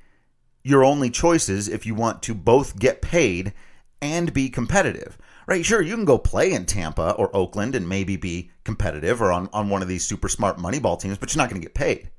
your 0.68 0.84
only 0.84 1.10
choices 1.10 1.70
if 1.70 1.86
you 1.86 1.96
want 1.96 2.22
to 2.24 2.34
both 2.34 2.78
get 2.78 3.02
paid 3.02 3.54
and 4.02 4.34
be 4.34 4.50
competitive. 4.50 5.18
Right? 5.48 5.66
Sure, 5.66 5.82
you 5.82 5.96
can 5.96 6.04
go 6.04 6.18
play 6.18 6.52
in 6.52 6.66
Tampa 6.66 7.12
or 7.12 7.34
Oakland 7.34 7.74
and 7.74 7.88
maybe 7.88 8.18
be 8.18 8.52
competitive 8.66 9.22
or 9.22 9.32
on, 9.32 9.50
on 9.54 9.70
one 9.70 9.82
of 9.82 9.88
these 9.88 10.06
super 10.06 10.28
smart 10.28 10.58
Moneyball 10.58 11.00
teams, 11.00 11.18
but 11.18 11.34
you're 11.34 11.42
not 11.42 11.50
going 11.50 11.62
to 11.62 11.66
get 11.66 11.74
paid. 11.74 12.10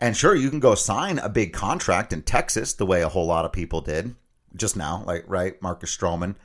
And 0.00 0.16
sure, 0.16 0.36
you 0.36 0.50
can 0.50 0.60
go 0.60 0.76
sign 0.76 1.18
a 1.18 1.28
big 1.28 1.52
contract 1.52 2.12
in 2.12 2.22
Texas 2.22 2.72
the 2.72 2.86
way 2.86 3.02
a 3.02 3.08
whole 3.08 3.26
lot 3.26 3.44
of 3.44 3.52
people 3.52 3.80
did 3.80 4.14
just 4.54 4.76
now, 4.76 5.02
like, 5.04 5.24
right? 5.26 5.60
Marcus 5.60 5.96
Stroman. 5.96 6.36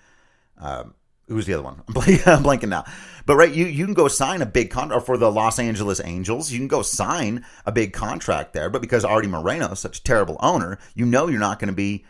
Um, 0.58 0.96
who's 1.30 1.46
the 1.46 1.54
other 1.54 1.64
one? 1.64 1.82
I'm, 1.88 2.44
blanking 2.44 2.70
now. 2.70 2.84
But 3.26 3.38
right, 3.38 3.54
you 3.54 3.66
you 3.66 3.86
can 3.86 3.94
go 3.94 4.08
sign 4.08 4.42
a 4.42 4.46
big 4.46 4.72
contract 4.72 5.06
for 5.06 5.18
the 5.18 5.32
Los 5.32 5.60
Angeles 5.60 6.02
Angels. 6.04 6.52
You 6.52 6.60
can 6.60 6.68
go 6.68 6.82
sign 6.82 7.46
a 7.66 7.72
big 7.72 7.94
contract 7.94 8.54
there, 8.54 8.70
but 8.70 8.82
because 8.82 9.06
Artie 9.06 9.28
Moreno 9.28 9.72
is 9.72 9.80
such 9.80 10.00
a 10.00 10.04
terrible 10.04 10.38
owner, 10.42 10.80
you 10.96 11.06
know 11.06 11.28
you're 11.28 11.40
not 11.40 11.60
going 11.60 11.70
to 11.70 11.76
be 11.76 12.06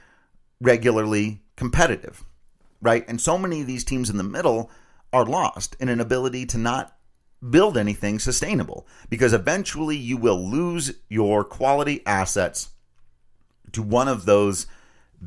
regularly 0.62 1.42
competitive, 1.56 2.24
right? 2.82 3.06
And 3.08 3.22
so 3.22 3.38
many 3.38 3.62
of 3.62 3.68
these 3.68 3.84
teams 3.84 4.10
in 4.10 4.18
the 4.18 4.24
middle 4.24 4.72
are 5.12 5.26
lost 5.26 5.76
in 5.80 5.90
an 5.90 6.00
ability 6.00 6.46
to 6.48 6.58
not 6.58 6.96
build 7.50 7.78
anything 7.78 8.20
sustainable 8.20 8.88
because 9.10 9.34
eventually 9.34 9.96
you 9.96 10.18
will 10.18 10.40
lose 10.40 10.94
your 11.08 11.44
quality 11.44 12.02
assets 12.06 12.70
to 13.72 13.82
one 13.82 14.08
of 14.08 14.26
those 14.26 14.68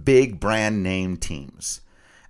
big 0.04 0.40
brand 0.40 0.82
name 0.82 1.16
teams. 1.16 1.80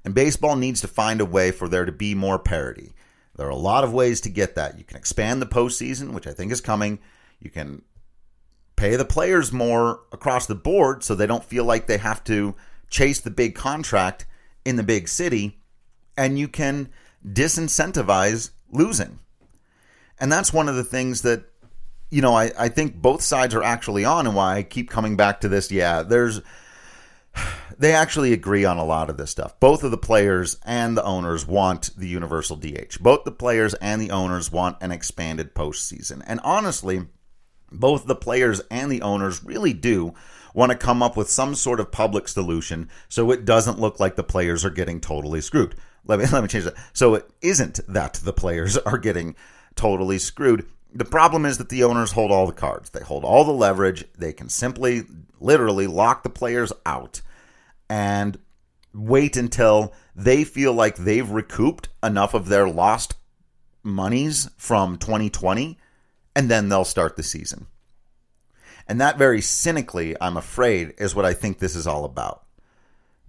And 0.04 0.14
baseball 0.14 0.56
needs 0.56 0.80
to 0.80 0.88
find 0.88 1.20
a 1.20 1.24
way 1.24 1.50
for 1.50 1.68
there 1.68 1.84
to 1.84 1.92
be 1.92 2.14
more 2.14 2.38
parity. 2.38 2.92
There 3.36 3.46
are 3.46 3.50
a 3.50 3.56
lot 3.56 3.84
of 3.84 3.92
ways 3.92 4.20
to 4.22 4.28
get 4.28 4.56
that. 4.56 4.78
You 4.78 4.84
can 4.84 4.96
expand 4.96 5.40
the 5.40 5.46
postseason, 5.46 6.12
which 6.12 6.26
I 6.26 6.32
think 6.32 6.52
is 6.52 6.60
coming. 6.60 6.98
You 7.40 7.50
can 7.50 7.82
pay 8.76 8.96
the 8.96 9.04
players 9.04 9.52
more 9.52 10.00
across 10.12 10.46
the 10.46 10.54
board 10.54 11.04
so 11.04 11.14
they 11.14 11.26
don't 11.26 11.44
feel 11.44 11.64
like 11.64 11.86
they 11.86 11.98
have 11.98 12.22
to 12.24 12.54
chase 12.90 13.20
the 13.20 13.30
big 13.30 13.54
contract 13.54 14.26
in 14.64 14.76
the 14.76 14.82
big 14.82 15.08
city. 15.08 15.60
And 16.16 16.38
you 16.38 16.48
can 16.48 16.90
disincentivize 17.26 18.50
losing. 18.70 19.18
And 20.18 20.30
that's 20.30 20.52
one 20.52 20.68
of 20.68 20.74
the 20.74 20.84
things 20.84 21.22
that, 21.22 21.44
you 22.10 22.20
know, 22.20 22.34
I, 22.34 22.52
I 22.58 22.68
think 22.68 22.96
both 22.96 23.22
sides 23.22 23.54
are 23.54 23.62
actually 23.62 24.04
on 24.04 24.26
and 24.26 24.36
why 24.36 24.56
I 24.56 24.62
keep 24.62 24.90
coming 24.90 25.16
back 25.16 25.40
to 25.40 25.48
this. 25.48 25.70
Yeah, 25.70 26.02
there's 26.02 26.40
they 27.78 27.92
actually 27.92 28.32
agree 28.32 28.64
on 28.64 28.78
a 28.78 28.84
lot 28.84 29.10
of 29.10 29.16
this 29.16 29.30
stuff. 29.30 29.58
Both 29.58 29.82
of 29.82 29.90
the 29.90 29.98
players 29.98 30.58
and 30.64 30.96
the 30.96 31.04
owners 31.04 31.46
want 31.46 31.90
the 31.96 32.08
universal 32.08 32.56
DH. 32.56 32.98
Both 33.00 33.24
the 33.24 33.32
players 33.32 33.74
and 33.74 34.00
the 34.00 34.10
owners 34.10 34.52
want 34.52 34.76
an 34.80 34.92
expanded 34.92 35.54
postseason. 35.54 36.22
And 36.26 36.40
honestly, 36.44 37.06
both 37.70 38.06
the 38.06 38.14
players 38.14 38.60
and 38.70 38.90
the 38.90 39.02
owners 39.02 39.42
really 39.42 39.72
do 39.72 40.14
want 40.54 40.70
to 40.70 40.78
come 40.78 41.02
up 41.02 41.16
with 41.16 41.30
some 41.30 41.54
sort 41.54 41.80
of 41.80 41.90
public 41.90 42.28
solution 42.28 42.88
so 43.08 43.30
it 43.30 43.44
doesn't 43.44 43.80
look 43.80 43.98
like 43.98 44.16
the 44.16 44.22
players 44.22 44.64
are 44.64 44.70
getting 44.70 45.00
totally 45.00 45.40
screwed. 45.40 45.74
Let 46.04 46.18
me 46.18 46.26
let 46.32 46.42
me 46.42 46.48
change 46.48 46.64
that. 46.64 46.76
So 46.92 47.14
it 47.14 47.30
isn't 47.40 47.80
that 47.88 48.14
the 48.14 48.32
players 48.32 48.76
are 48.86 48.98
getting 48.98 49.34
totally 49.74 50.18
screwed. 50.18 50.66
The 50.94 51.04
problem 51.04 51.46
is 51.46 51.58
that 51.58 51.70
the 51.70 51.84
owners 51.84 52.12
hold 52.12 52.30
all 52.30 52.46
the 52.46 52.52
cards. 52.52 52.90
They 52.90 53.02
hold 53.02 53.24
all 53.24 53.44
the 53.44 53.52
leverage. 53.52 54.04
They 54.16 54.32
can 54.32 54.48
simply 54.48 55.04
literally 55.40 55.86
lock 55.86 56.22
the 56.22 56.30
players 56.30 56.72
out 56.84 57.22
and 57.88 58.38
wait 58.94 59.36
until 59.36 59.92
they 60.14 60.44
feel 60.44 60.72
like 60.72 60.96
they've 60.96 61.28
recouped 61.28 61.88
enough 62.02 62.34
of 62.34 62.48
their 62.48 62.68
lost 62.68 63.14
monies 63.82 64.50
from 64.56 64.98
2020 64.98 65.78
and 66.36 66.50
then 66.50 66.68
they'll 66.68 66.84
start 66.84 67.16
the 67.16 67.22
season. 67.22 67.66
And 68.86 69.00
that 69.00 69.18
very 69.18 69.40
cynically, 69.40 70.16
I'm 70.20 70.36
afraid, 70.36 70.94
is 70.98 71.14
what 71.14 71.24
I 71.24 71.32
think 71.32 71.58
this 71.58 71.76
is 71.76 71.86
all 71.86 72.04
about. 72.04 72.44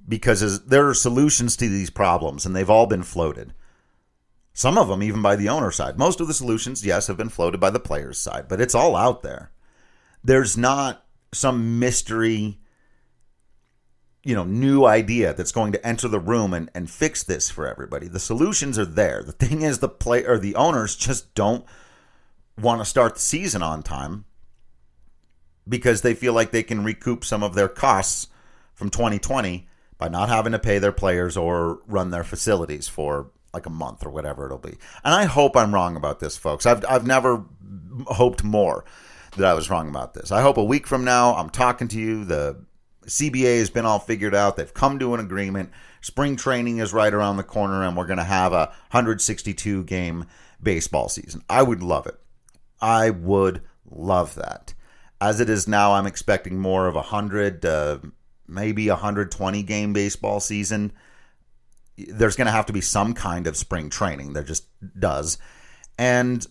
Because 0.08 0.65
there 0.65 0.88
are 0.88 0.93
solutions 0.93 1.55
to 1.58 1.70
these 1.70 1.89
problems 1.89 2.46
and 2.46 2.55
they've 2.55 2.70
all 2.70 2.88
been 2.88 3.03
floated. 3.03 3.53
Some 4.53 4.77
of 4.77 4.88
them 4.88 5.01
even 5.01 5.22
by 5.22 5.36
the 5.36 5.50
owner 5.50 5.72
side. 5.72 5.98
Most 5.98 6.22
of 6.22 6.27
the 6.27 6.33
solutions, 6.33 6.86
yes, 6.86 7.07
have 7.07 7.17
been 7.17 7.29
floated 7.29 7.60
by 7.60 7.72
the 7.72 7.79
players' 7.79 8.19
side, 8.19 8.48
but 8.48 8.62
it's 8.62 8.75
all 8.75 8.95
out 8.95 9.24
there. 9.24 9.51
There's 10.24 10.55
not 10.55 11.05
some 11.33 11.79
mystery 11.79 12.60
you 14.24 14.36
know 14.36 14.43
new 14.43 14.86
idea 14.86 15.33
that's 15.33 15.51
going 15.51 15.72
to 15.72 15.86
enter 15.86 16.07
the 16.07 16.19
room 16.19 16.53
and, 16.53 16.69
and 16.74 16.89
fix 16.89 17.24
this 17.24 17.50
for 17.50 17.67
everybody 17.67 18.07
the 18.07 18.19
solutions 18.19 18.79
are 18.79 18.86
there 18.86 19.22
the 19.24 19.31
thing 19.31 19.62
is 19.62 19.79
the 19.79 19.89
play 19.89 20.24
or 20.24 20.38
the 20.38 20.55
owners 20.55 20.95
just 20.95 21.33
don't 21.36 21.65
want 22.57 22.79
to 22.79 22.86
start 22.86 23.15
the 23.15 23.22
season 23.22 23.62
on 23.62 23.83
time 23.83 24.25
because 25.67 26.01
they 26.01 26.13
feel 26.13 26.33
like 26.33 26.51
they 26.51 26.63
can 26.63 26.83
recoup 26.83 27.25
some 27.25 27.43
of 27.43 27.55
their 27.55 27.67
costs 27.67 28.27
from 28.74 28.89
2020 28.89 29.67
by 29.98 30.07
not 30.07 30.29
having 30.29 30.51
to 30.51 30.60
pay 30.60 30.77
their 30.77 30.91
players 30.91 31.38
or 31.38 31.79
run 31.88 32.12
their 32.12 32.24
facilities 32.24 32.88
for 32.88 33.31
like 33.53 33.65
a 33.65 33.72
month 33.72 34.05
or 34.05 34.10
whatever 34.10 34.45
it'll 34.45 34.57
be. 34.57 34.77
And 35.03 35.13
I 35.13 35.25
hope 35.25 35.55
I'm 35.55 35.74
wrong 35.74 35.95
about 35.95 36.19
this, 36.19 36.36
folks. 36.38 36.65
I've 36.65 36.83
I've 36.88 37.05
never 37.05 37.45
hoped 38.07 38.43
more 38.43 38.83
that 39.38 39.45
I 39.45 39.53
was 39.53 39.69
wrong 39.69 39.89
about 39.89 40.13
this. 40.13 40.31
I 40.31 40.41
hope 40.41 40.57
a 40.57 40.63
week 40.63 40.88
from 40.88 41.03
now 41.03 41.36
I'm 41.36 41.50
talking 41.50 41.88
to 41.89 42.00
you. 42.00 42.25
The 42.25 42.63
CBA 43.05 43.60
has 43.60 43.69
been 43.69 43.86
all 43.86 44.00
figured 44.00 44.36
out. 44.36 44.55
They've 44.55 44.74
come 44.74 45.00
to 45.00 45.13
an 45.13 45.19
agreement. 45.19 45.72
Spring 46.01 46.36
training 46.36 46.79
is 46.79 46.93
right 46.93 47.13
around 47.13 47.38
the 47.38 47.43
corner, 47.43 47.83
and 47.83 47.95
we're 47.95 48.07
going 48.07 48.17
to 48.17 48.24
have 48.24 48.53
a 48.53 48.67
162 48.91 49.83
game 49.83 50.25
baseball 50.62 51.10
season. 51.10 51.43
I 51.50 51.63
would 51.63 51.83
love 51.83 52.07
it. 52.07 52.19
I 52.81 53.10
would 53.10 53.62
love 53.89 54.36
that. 54.36 54.74
As 55.22 55.39
it 55.39 55.50
is 55.50 55.67
now, 55.67 55.93
I'm 55.93 56.05
expecting 56.05 56.60
more 56.60 56.88
of 56.88 56.95
a 56.95 57.00
100, 57.00 57.65
uh, 57.65 58.00
maybe 58.48 58.89
a 58.89 58.93
120 58.93 59.63
game 59.63 59.93
baseball 59.93 60.39
season. 60.39 60.91
There's 61.97 62.35
going 62.35 62.47
to 62.47 62.51
have 62.51 62.65
to 62.67 62.73
be 62.73 62.81
some 62.81 63.13
kind 63.13 63.47
of 63.47 63.55
spring 63.55 63.89
training. 63.89 64.33
There 64.33 64.43
just 64.43 64.65
does. 65.00 65.38
And 65.97 66.45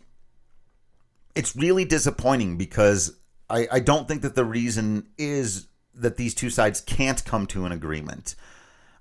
it's 1.34 1.56
really 1.56 1.84
disappointing 1.84 2.56
because 2.56 3.16
I, 3.50 3.68
I 3.72 3.80
don't 3.80 4.06
think 4.06 4.22
that 4.22 4.34
the 4.34 4.44
reason 4.44 5.08
is 5.18 5.66
that 5.94 6.16
these 6.16 6.34
two 6.34 6.50
sides 6.50 6.80
can't 6.80 7.24
come 7.24 7.46
to 7.48 7.64
an 7.64 7.72
agreement. 7.72 8.34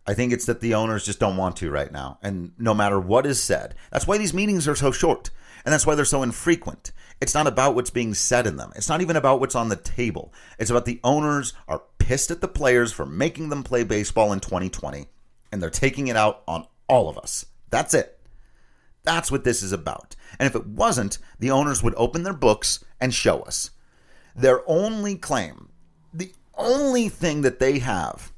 I 0.05 0.13
think 0.13 0.33
it's 0.33 0.45
that 0.47 0.61
the 0.61 0.73
owners 0.73 1.05
just 1.05 1.19
don't 1.19 1.37
want 1.37 1.57
to 1.57 1.69
right 1.69 1.91
now. 1.91 2.17
And 2.23 2.53
no 2.57 2.73
matter 2.73 2.99
what 2.99 3.25
is 3.25 3.41
said, 3.41 3.75
that's 3.91 4.07
why 4.07 4.17
these 4.17 4.33
meetings 4.33 4.67
are 4.67 4.75
so 4.75 4.91
short. 4.91 5.29
And 5.63 5.71
that's 5.71 5.85
why 5.85 5.93
they're 5.93 6.05
so 6.05 6.23
infrequent. 6.23 6.91
It's 7.21 7.35
not 7.35 7.45
about 7.45 7.75
what's 7.75 7.91
being 7.91 8.15
said 8.15 8.47
in 8.47 8.57
them. 8.57 8.71
It's 8.75 8.89
not 8.89 9.01
even 9.01 9.15
about 9.15 9.39
what's 9.39 9.53
on 9.53 9.69
the 9.69 9.75
table. 9.75 10.33
It's 10.57 10.71
about 10.71 10.85
the 10.85 10.99
owners 11.03 11.53
are 11.67 11.83
pissed 11.99 12.31
at 12.31 12.41
the 12.41 12.47
players 12.47 12.91
for 12.91 13.05
making 13.05 13.49
them 13.49 13.63
play 13.63 13.83
baseball 13.83 14.33
in 14.33 14.39
2020. 14.39 15.07
And 15.51 15.61
they're 15.61 15.69
taking 15.69 16.07
it 16.07 16.15
out 16.15 16.43
on 16.47 16.65
all 16.87 17.09
of 17.09 17.17
us. 17.17 17.45
That's 17.69 17.93
it. 17.93 18.19
That's 19.03 19.31
what 19.31 19.43
this 19.43 19.63
is 19.63 19.71
about. 19.71 20.15
And 20.39 20.47
if 20.47 20.55
it 20.55 20.67
wasn't, 20.67 21.17
the 21.39 21.51
owners 21.51 21.81
would 21.81 21.95
open 21.97 22.23
their 22.23 22.33
books 22.33 22.83
and 22.99 23.13
show 23.13 23.39
us. 23.41 23.71
Their 24.35 24.61
only 24.69 25.15
claim, 25.15 25.69
the 26.13 26.31
only 26.55 27.09
thing 27.09 27.41
that 27.41 27.59
they 27.59 27.79
have, 27.79 28.31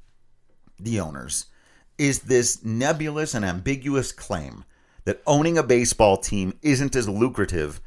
the 0.80 1.00
owners, 1.00 1.48
is 1.98 2.20
this 2.20 2.64
nebulous 2.64 3.34
and 3.34 3.46
ambiguous 3.46 4.12
claim 4.12 4.64
that 5.06 5.22
owning 5.28 5.58
a 5.58 5.64
baseball 5.64 6.18
team 6.18 6.58
isn't 6.62 6.96
as 6.96 7.10
lucrative 7.10 7.82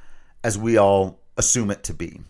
as 0.45 0.59
we 0.59 0.77
all 0.77 1.21
assume 1.37 1.71
it 1.71 1.83
to 1.85 1.95
be. 1.95 2.21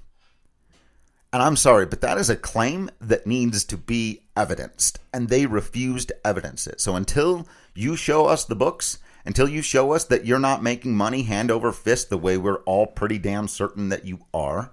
And 1.32 1.42
I'm 1.42 1.56
sorry, 1.56 1.86
but 1.86 2.00
that 2.00 2.18
is 2.18 2.30
a 2.30 2.36
claim 2.36 2.90
that 3.00 3.26
needs 3.26 3.64
to 3.64 3.76
be 3.76 4.22
evidenced, 4.36 5.00
and 5.12 5.28
they 5.28 5.46
refuse 5.46 6.06
to 6.06 6.26
evidence 6.26 6.66
it. 6.66 6.80
So 6.80 6.96
until 6.96 7.46
you 7.74 7.96
show 7.96 8.26
us 8.26 8.44
the 8.44 8.54
books, 8.54 8.98
until 9.24 9.48
you 9.48 9.60
show 9.60 9.92
us 9.92 10.04
that 10.04 10.24
you're 10.24 10.38
not 10.38 10.62
making 10.62 10.96
money 10.96 11.24
hand 11.24 11.50
over 11.50 11.72
fist 11.72 12.08
the 12.10 12.16
way 12.16 12.38
we're 12.38 12.62
all 12.62 12.86
pretty 12.86 13.18
damn 13.18 13.48
certain 13.48 13.88
that 13.88 14.04
you 14.04 14.20
are, 14.32 14.72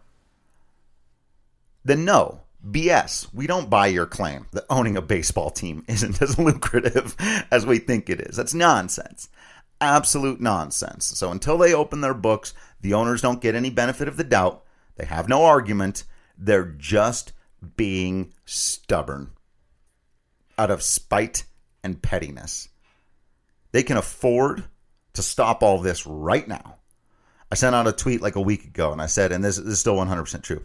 then 1.84 2.06
no, 2.06 2.42
BS. 2.66 3.34
We 3.34 3.48
don't 3.48 3.70
buy 3.70 3.88
your 3.88 4.06
claim 4.06 4.46
that 4.52 4.66
owning 4.70 4.96
a 4.96 5.02
baseball 5.02 5.50
team 5.50 5.84
isn't 5.88 6.22
as 6.22 6.40
lucrative 6.40 7.16
as 7.52 7.66
we 7.66 7.80
think 7.80 8.10
it 8.10 8.22
is. 8.22 8.38
That's 8.38 8.54
nonsense. 8.54 9.30
Absolute 9.82 10.40
nonsense. 10.40 11.06
So 11.06 11.32
until 11.32 11.58
they 11.58 11.74
open 11.74 12.02
their 12.02 12.14
books, 12.14 12.54
the 12.80 12.94
owners 12.94 13.22
don't 13.22 13.42
get 13.42 13.56
any 13.56 13.70
benefit 13.70 14.08
of 14.08 14.18
the 14.18 14.24
doubt. 14.24 14.64
They 14.96 15.06
have 15.06 15.28
no 15.28 15.44
argument. 15.44 16.04
They're 16.38 16.66
just 16.66 17.34
being 17.78 18.34
stubborn 18.46 19.32
out 20.58 20.72
of 20.72 20.82
spite 20.82 21.46
and 21.84 22.02
pettiness. 22.02 22.70
They 23.72 23.84
can 23.84 23.98
afford 23.98 24.66
to 25.14 25.22
stop 25.22 25.64
all 25.64 25.80
this 25.80 26.06
right 26.06 26.48
now. 26.48 26.78
I 27.52 27.56
sent 27.56 27.76
out 27.76 27.88
a 27.88 27.92
tweet 27.92 28.22
like 28.22 28.36
a 28.36 28.42
week 28.42 28.66
ago 28.66 28.92
and 28.92 29.02
I 29.02 29.06
said, 29.06 29.32
and 29.32 29.44
this, 29.44 29.58
this 29.58 29.68
is 29.68 29.80
still 29.80 29.96
100% 29.96 30.42
true. 30.42 30.64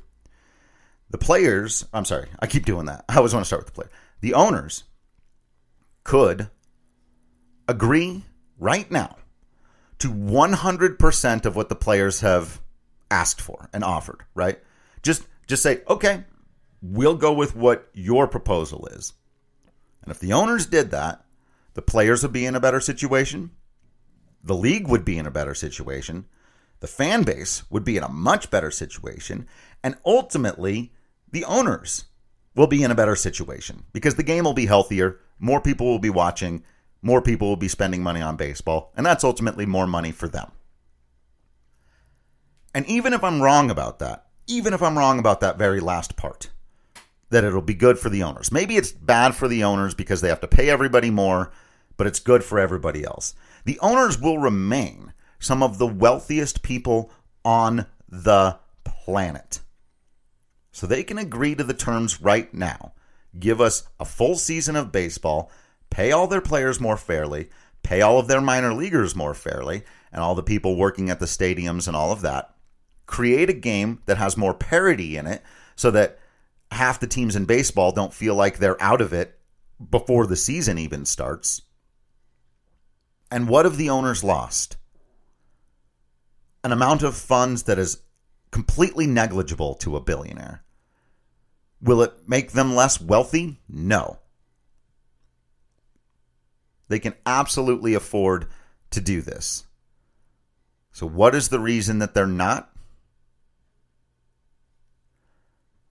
The 1.10 1.18
players, 1.18 1.86
I'm 1.92 2.04
sorry, 2.04 2.28
I 2.38 2.46
keep 2.46 2.66
doing 2.66 2.86
that. 2.86 3.04
I 3.08 3.16
always 3.16 3.32
want 3.32 3.44
to 3.44 3.46
start 3.46 3.60
with 3.60 3.74
the 3.74 3.80
player. 3.80 3.90
The 4.20 4.34
owners 4.34 4.84
could 6.04 6.50
agree 7.66 8.24
right 8.58 8.90
now 8.90 9.16
to 9.98 10.08
100% 10.08 11.46
of 11.46 11.56
what 11.56 11.68
the 11.68 11.74
players 11.74 12.20
have 12.20 12.60
asked 13.10 13.40
for 13.40 13.68
and 13.72 13.84
offered, 13.84 14.24
right? 14.34 14.58
Just 15.02 15.26
just 15.48 15.62
say, 15.62 15.82
"Okay, 15.88 16.24
we'll 16.80 17.16
go 17.16 17.32
with 17.32 17.56
what 17.56 17.90
your 17.92 18.28
proposal 18.28 18.86
is." 18.86 19.14
And 20.02 20.12
if 20.12 20.20
the 20.20 20.32
owners 20.32 20.66
did 20.66 20.90
that, 20.92 21.24
the 21.74 21.82
players 21.82 22.22
would 22.22 22.32
be 22.32 22.46
in 22.46 22.54
a 22.54 22.60
better 22.60 22.80
situation. 22.80 23.50
The 24.42 24.54
league 24.54 24.88
would 24.88 25.04
be 25.04 25.18
in 25.18 25.26
a 25.26 25.30
better 25.30 25.54
situation. 25.54 26.26
The 26.80 26.86
fan 26.86 27.24
base 27.24 27.68
would 27.70 27.84
be 27.84 27.96
in 27.96 28.02
a 28.02 28.08
much 28.08 28.50
better 28.50 28.70
situation. 28.70 29.48
And 29.82 29.96
ultimately, 30.04 30.92
the 31.30 31.44
owners 31.44 32.04
will 32.54 32.66
be 32.66 32.82
in 32.82 32.90
a 32.90 32.94
better 32.94 33.16
situation 33.16 33.84
because 33.92 34.14
the 34.14 34.22
game 34.22 34.44
will 34.44 34.54
be 34.54 34.66
healthier. 34.66 35.20
More 35.38 35.60
people 35.60 35.86
will 35.86 35.98
be 35.98 36.10
watching. 36.10 36.64
More 37.02 37.22
people 37.22 37.48
will 37.48 37.56
be 37.56 37.68
spending 37.68 38.02
money 38.02 38.20
on 38.20 38.36
baseball. 38.36 38.92
And 38.96 39.04
that's 39.04 39.24
ultimately 39.24 39.66
more 39.66 39.86
money 39.86 40.12
for 40.12 40.28
them. 40.28 40.50
And 42.74 42.86
even 42.86 43.12
if 43.12 43.24
I'm 43.24 43.42
wrong 43.42 43.70
about 43.70 43.98
that, 44.00 44.26
even 44.48 44.74
if 44.74 44.82
I'm 44.82 44.98
wrong 44.98 45.18
about 45.18 45.40
that 45.40 45.58
very 45.58 45.78
last 45.78 46.16
part, 46.16 46.50
that 47.30 47.44
it'll 47.44 47.62
be 47.62 47.74
good 47.74 47.98
for 47.98 48.08
the 48.08 48.22
owners. 48.22 48.50
Maybe 48.50 48.76
it's 48.76 48.90
bad 48.90 49.34
for 49.34 49.46
the 49.46 49.62
owners 49.62 49.94
because 49.94 50.20
they 50.20 50.28
have 50.28 50.40
to 50.40 50.48
pay 50.48 50.70
everybody 50.70 51.10
more, 51.10 51.52
but 51.96 52.06
it's 52.06 52.18
good 52.18 52.42
for 52.42 52.58
everybody 52.58 53.04
else. 53.04 53.34
The 53.64 53.78
owners 53.80 54.18
will 54.18 54.38
remain 54.38 55.12
some 55.38 55.62
of 55.62 55.78
the 55.78 55.86
wealthiest 55.86 56.62
people 56.62 57.12
on 57.44 57.86
the 58.08 58.58
planet. 58.84 59.60
So 60.72 60.86
they 60.86 61.02
can 61.02 61.18
agree 61.18 61.54
to 61.54 61.64
the 61.64 61.74
terms 61.74 62.20
right 62.20 62.52
now. 62.52 62.92
Give 63.38 63.60
us 63.60 63.86
a 64.00 64.04
full 64.04 64.36
season 64.36 64.74
of 64.74 64.90
baseball, 64.90 65.50
pay 65.90 66.12
all 66.12 66.26
their 66.26 66.40
players 66.40 66.80
more 66.80 66.96
fairly, 66.96 67.50
pay 67.82 68.00
all 68.00 68.18
of 68.18 68.28
their 68.28 68.40
minor 68.40 68.72
leaguers 68.72 69.14
more 69.14 69.34
fairly, 69.34 69.82
and 70.12 70.22
all 70.22 70.34
the 70.34 70.42
people 70.42 70.76
working 70.76 71.10
at 71.10 71.20
the 71.20 71.26
stadiums 71.26 71.86
and 71.86 71.96
all 71.96 72.10
of 72.10 72.22
that. 72.22 72.54
Create 73.08 73.48
a 73.48 73.54
game 73.54 74.02
that 74.04 74.18
has 74.18 74.36
more 74.36 74.52
parity 74.52 75.16
in 75.16 75.26
it 75.26 75.42
so 75.74 75.90
that 75.90 76.18
half 76.70 77.00
the 77.00 77.06
teams 77.06 77.34
in 77.34 77.46
baseball 77.46 77.90
don't 77.90 78.12
feel 78.12 78.34
like 78.34 78.58
they're 78.58 78.80
out 78.80 79.00
of 79.00 79.12
it 79.12 79.38
before 79.90 80.26
the 80.26 80.36
season 80.36 80.76
even 80.78 81.06
starts. 81.06 81.62
And 83.30 83.48
what 83.48 83.64
have 83.64 83.78
the 83.78 83.88
owners 83.88 84.22
lost? 84.22 84.76
An 86.62 86.70
amount 86.70 87.02
of 87.02 87.16
funds 87.16 87.62
that 87.62 87.78
is 87.78 88.02
completely 88.50 89.06
negligible 89.06 89.74
to 89.76 89.96
a 89.96 90.00
billionaire. 90.00 90.62
Will 91.80 92.02
it 92.02 92.12
make 92.28 92.52
them 92.52 92.74
less 92.74 93.00
wealthy? 93.00 93.58
No. 93.70 94.18
They 96.88 96.98
can 96.98 97.14
absolutely 97.24 97.94
afford 97.94 98.48
to 98.90 99.00
do 99.00 99.22
this. 99.22 99.64
So, 100.92 101.06
what 101.06 101.34
is 101.34 101.48
the 101.48 101.60
reason 101.60 102.00
that 102.00 102.12
they're 102.12 102.26
not? 102.26 102.70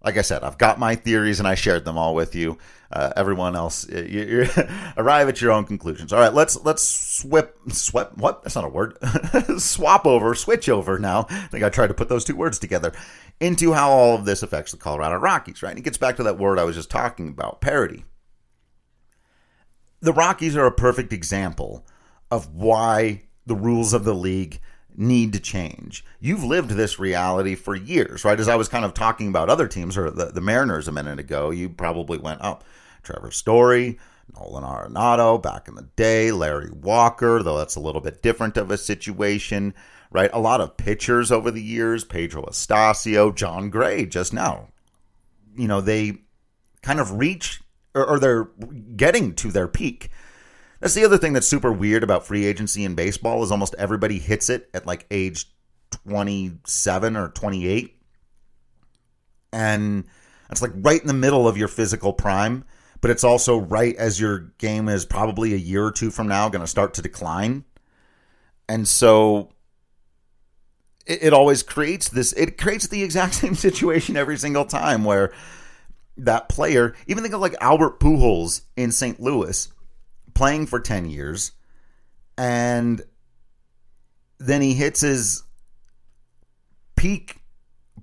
Like 0.07 0.15
I 0.15 0.21
said, 0.21 0.41
I've 0.41 0.57
got 0.57 0.79
my 0.79 0.95
theories 0.95 1.39
and 1.39 1.47
I 1.49 1.55
shared 1.55 1.83
them 1.83 1.97
all 1.97 2.15
with 2.15 2.33
you. 2.33 2.57
Uh, 2.89 3.11
everyone 3.17 3.57
else, 3.57 3.85
you, 3.89 4.47
arrive 4.95 5.27
at 5.27 5.41
your 5.41 5.51
own 5.51 5.65
conclusions. 5.65 6.13
All 6.13 6.19
right, 6.21 6.33
let's 6.33 6.57
let's 6.63 6.81
swip 6.81 7.57
swip. 7.67 8.17
What? 8.17 8.41
That's 8.41 8.55
not 8.55 8.63
a 8.63 8.69
word. 8.69 8.97
Swap 9.57 10.05
over, 10.05 10.33
switch 10.33 10.69
over. 10.69 10.97
Now, 10.97 11.25
I 11.29 11.47
think 11.47 11.65
I 11.65 11.69
tried 11.69 11.87
to 11.87 11.93
put 11.93 12.07
those 12.07 12.23
two 12.23 12.37
words 12.37 12.57
together 12.57 12.93
into 13.41 13.73
how 13.73 13.89
all 13.89 14.15
of 14.15 14.23
this 14.23 14.43
affects 14.43 14.71
the 14.71 14.77
Colorado 14.77 15.17
Rockies. 15.17 15.61
Right, 15.61 15.71
and 15.71 15.79
it 15.79 15.83
gets 15.83 15.97
back 15.97 16.15
to 16.15 16.23
that 16.23 16.39
word 16.39 16.57
I 16.57 16.63
was 16.63 16.77
just 16.77 16.89
talking 16.89 17.27
about, 17.27 17.59
parity. 17.59 18.05
The 19.99 20.13
Rockies 20.13 20.55
are 20.55 20.67
a 20.67 20.71
perfect 20.71 21.11
example 21.11 21.85
of 22.31 22.53
why 22.53 23.23
the 23.45 23.55
rules 23.55 23.93
of 23.93 24.05
the 24.05 24.15
league 24.15 24.61
need 24.97 25.31
to 25.33 25.39
change. 25.39 26.03
You've 26.19 26.43
lived 26.43 26.71
this 26.71 26.99
reality 26.99 27.55
for 27.55 27.75
years, 27.75 28.25
right? 28.25 28.39
As 28.39 28.49
I 28.49 28.55
was 28.55 28.67
kind 28.67 28.83
of 28.83 28.93
talking 28.93 29.27
about 29.29 29.49
other 29.49 29.67
teams 29.67 29.97
or 29.97 30.09
the, 30.09 30.25
the 30.25 30.41
Mariners 30.41 30.87
a 30.87 30.91
minute 30.91 31.19
ago, 31.19 31.51
you 31.51 31.69
probably 31.69 32.17
went, 32.17 32.41
oh, 32.43 32.59
Trevor 33.03 33.31
Story, 33.31 33.99
Nolan 34.35 34.63
Arenado 34.63 35.41
back 35.41 35.67
in 35.67 35.75
the 35.75 35.87
day, 35.95 36.31
Larry 36.31 36.71
Walker, 36.71 37.43
though 37.43 37.57
that's 37.57 37.75
a 37.75 37.79
little 37.79 38.01
bit 38.01 38.23
different 38.23 38.57
of 38.57 38.71
a 38.71 38.77
situation, 38.77 39.73
right? 40.11 40.31
A 40.33 40.39
lot 40.39 40.61
of 40.61 40.77
pitchers 40.77 41.31
over 41.31 41.51
the 41.51 41.61
years, 41.61 42.03
Pedro 42.03 42.43
Astacio, 42.43 43.33
Jon 43.33 43.69
Gray 43.69 44.05
just 44.05 44.33
now. 44.33 44.69
You 45.55 45.67
know, 45.67 45.79
they 45.79 46.17
kind 46.81 46.99
of 46.99 47.13
reach 47.13 47.61
or, 47.93 48.05
or 48.05 48.19
they're 48.19 48.49
getting 48.95 49.33
to 49.35 49.51
their 49.51 49.67
peak 49.67 50.09
that's 50.79 50.93
the 50.93 51.05
other 51.05 51.17
thing 51.17 51.33
that's 51.33 51.47
super 51.47 51.71
weird 51.71 52.03
about 52.03 52.25
free 52.25 52.45
agency 52.45 52.83
in 52.83 52.95
baseball 52.95 53.43
is 53.43 53.51
almost 53.51 53.75
everybody 53.77 54.19
hits 54.19 54.49
it 54.49 54.69
at 54.73 54.85
like 54.85 55.05
age 55.09 55.47
27 55.91 57.15
or 57.15 57.29
28. 57.29 57.95
And 59.53 60.05
it's 60.51 60.61
like 60.61 60.71
right 60.75 61.01
in 61.01 61.07
the 61.07 61.13
middle 61.13 61.47
of 61.47 61.57
your 61.57 61.67
physical 61.67 62.13
prime, 62.13 62.63
but 63.01 63.11
it's 63.11 63.23
also 63.23 63.57
right 63.57 63.95
as 63.95 64.19
your 64.19 64.51
game 64.57 64.87
is 64.87 65.05
probably 65.05 65.53
a 65.53 65.57
year 65.57 65.85
or 65.85 65.91
two 65.91 66.11
from 66.11 66.27
now 66.27 66.49
going 66.49 66.61
to 66.61 66.67
start 66.67 66.93
to 66.95 67.01
decline. 67.01 67.63
And 68.69 68.87
so 68.87 69.53
it, 71.05 71.23
it 71.23 71.33
always 71.33 71.63
creates 71.63 72.09
this, 72.09 72.33
it 72.33 72.57
creates 72.57 72.87
the 72.87 73.03
exact 73.03 73.33
same 73.35 73.55
situation 73.55 74.15
every 74.15 74.37
single 74.37 74.65
time 74.65 75.03
where 75.03 75.33
that 76.17 76.49
player, 76.49 76.95
even 77.07 77.23
think 77.23 77.33
of 77.33 77.41
like 77.41 77.55
Albert 77.61 77.99
Pujols 77.99 78.61
in 78.75 78.91
St. 78.91 79.19
Louis 79.19 79.71
playing 80.37 80.67
for 80.67 80.79
10 80.79 81.09
years 81.09 81.53
and 82.37 83.01
then 84.37 84.61
he 84.61 84.75
hits 84.75 85.01
his 85.01 85.41
peak 86.95 87.37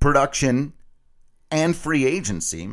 production 0.00 0.72
and 1.52 1.76
free 1.76 2.04
agency. 2.04 2.70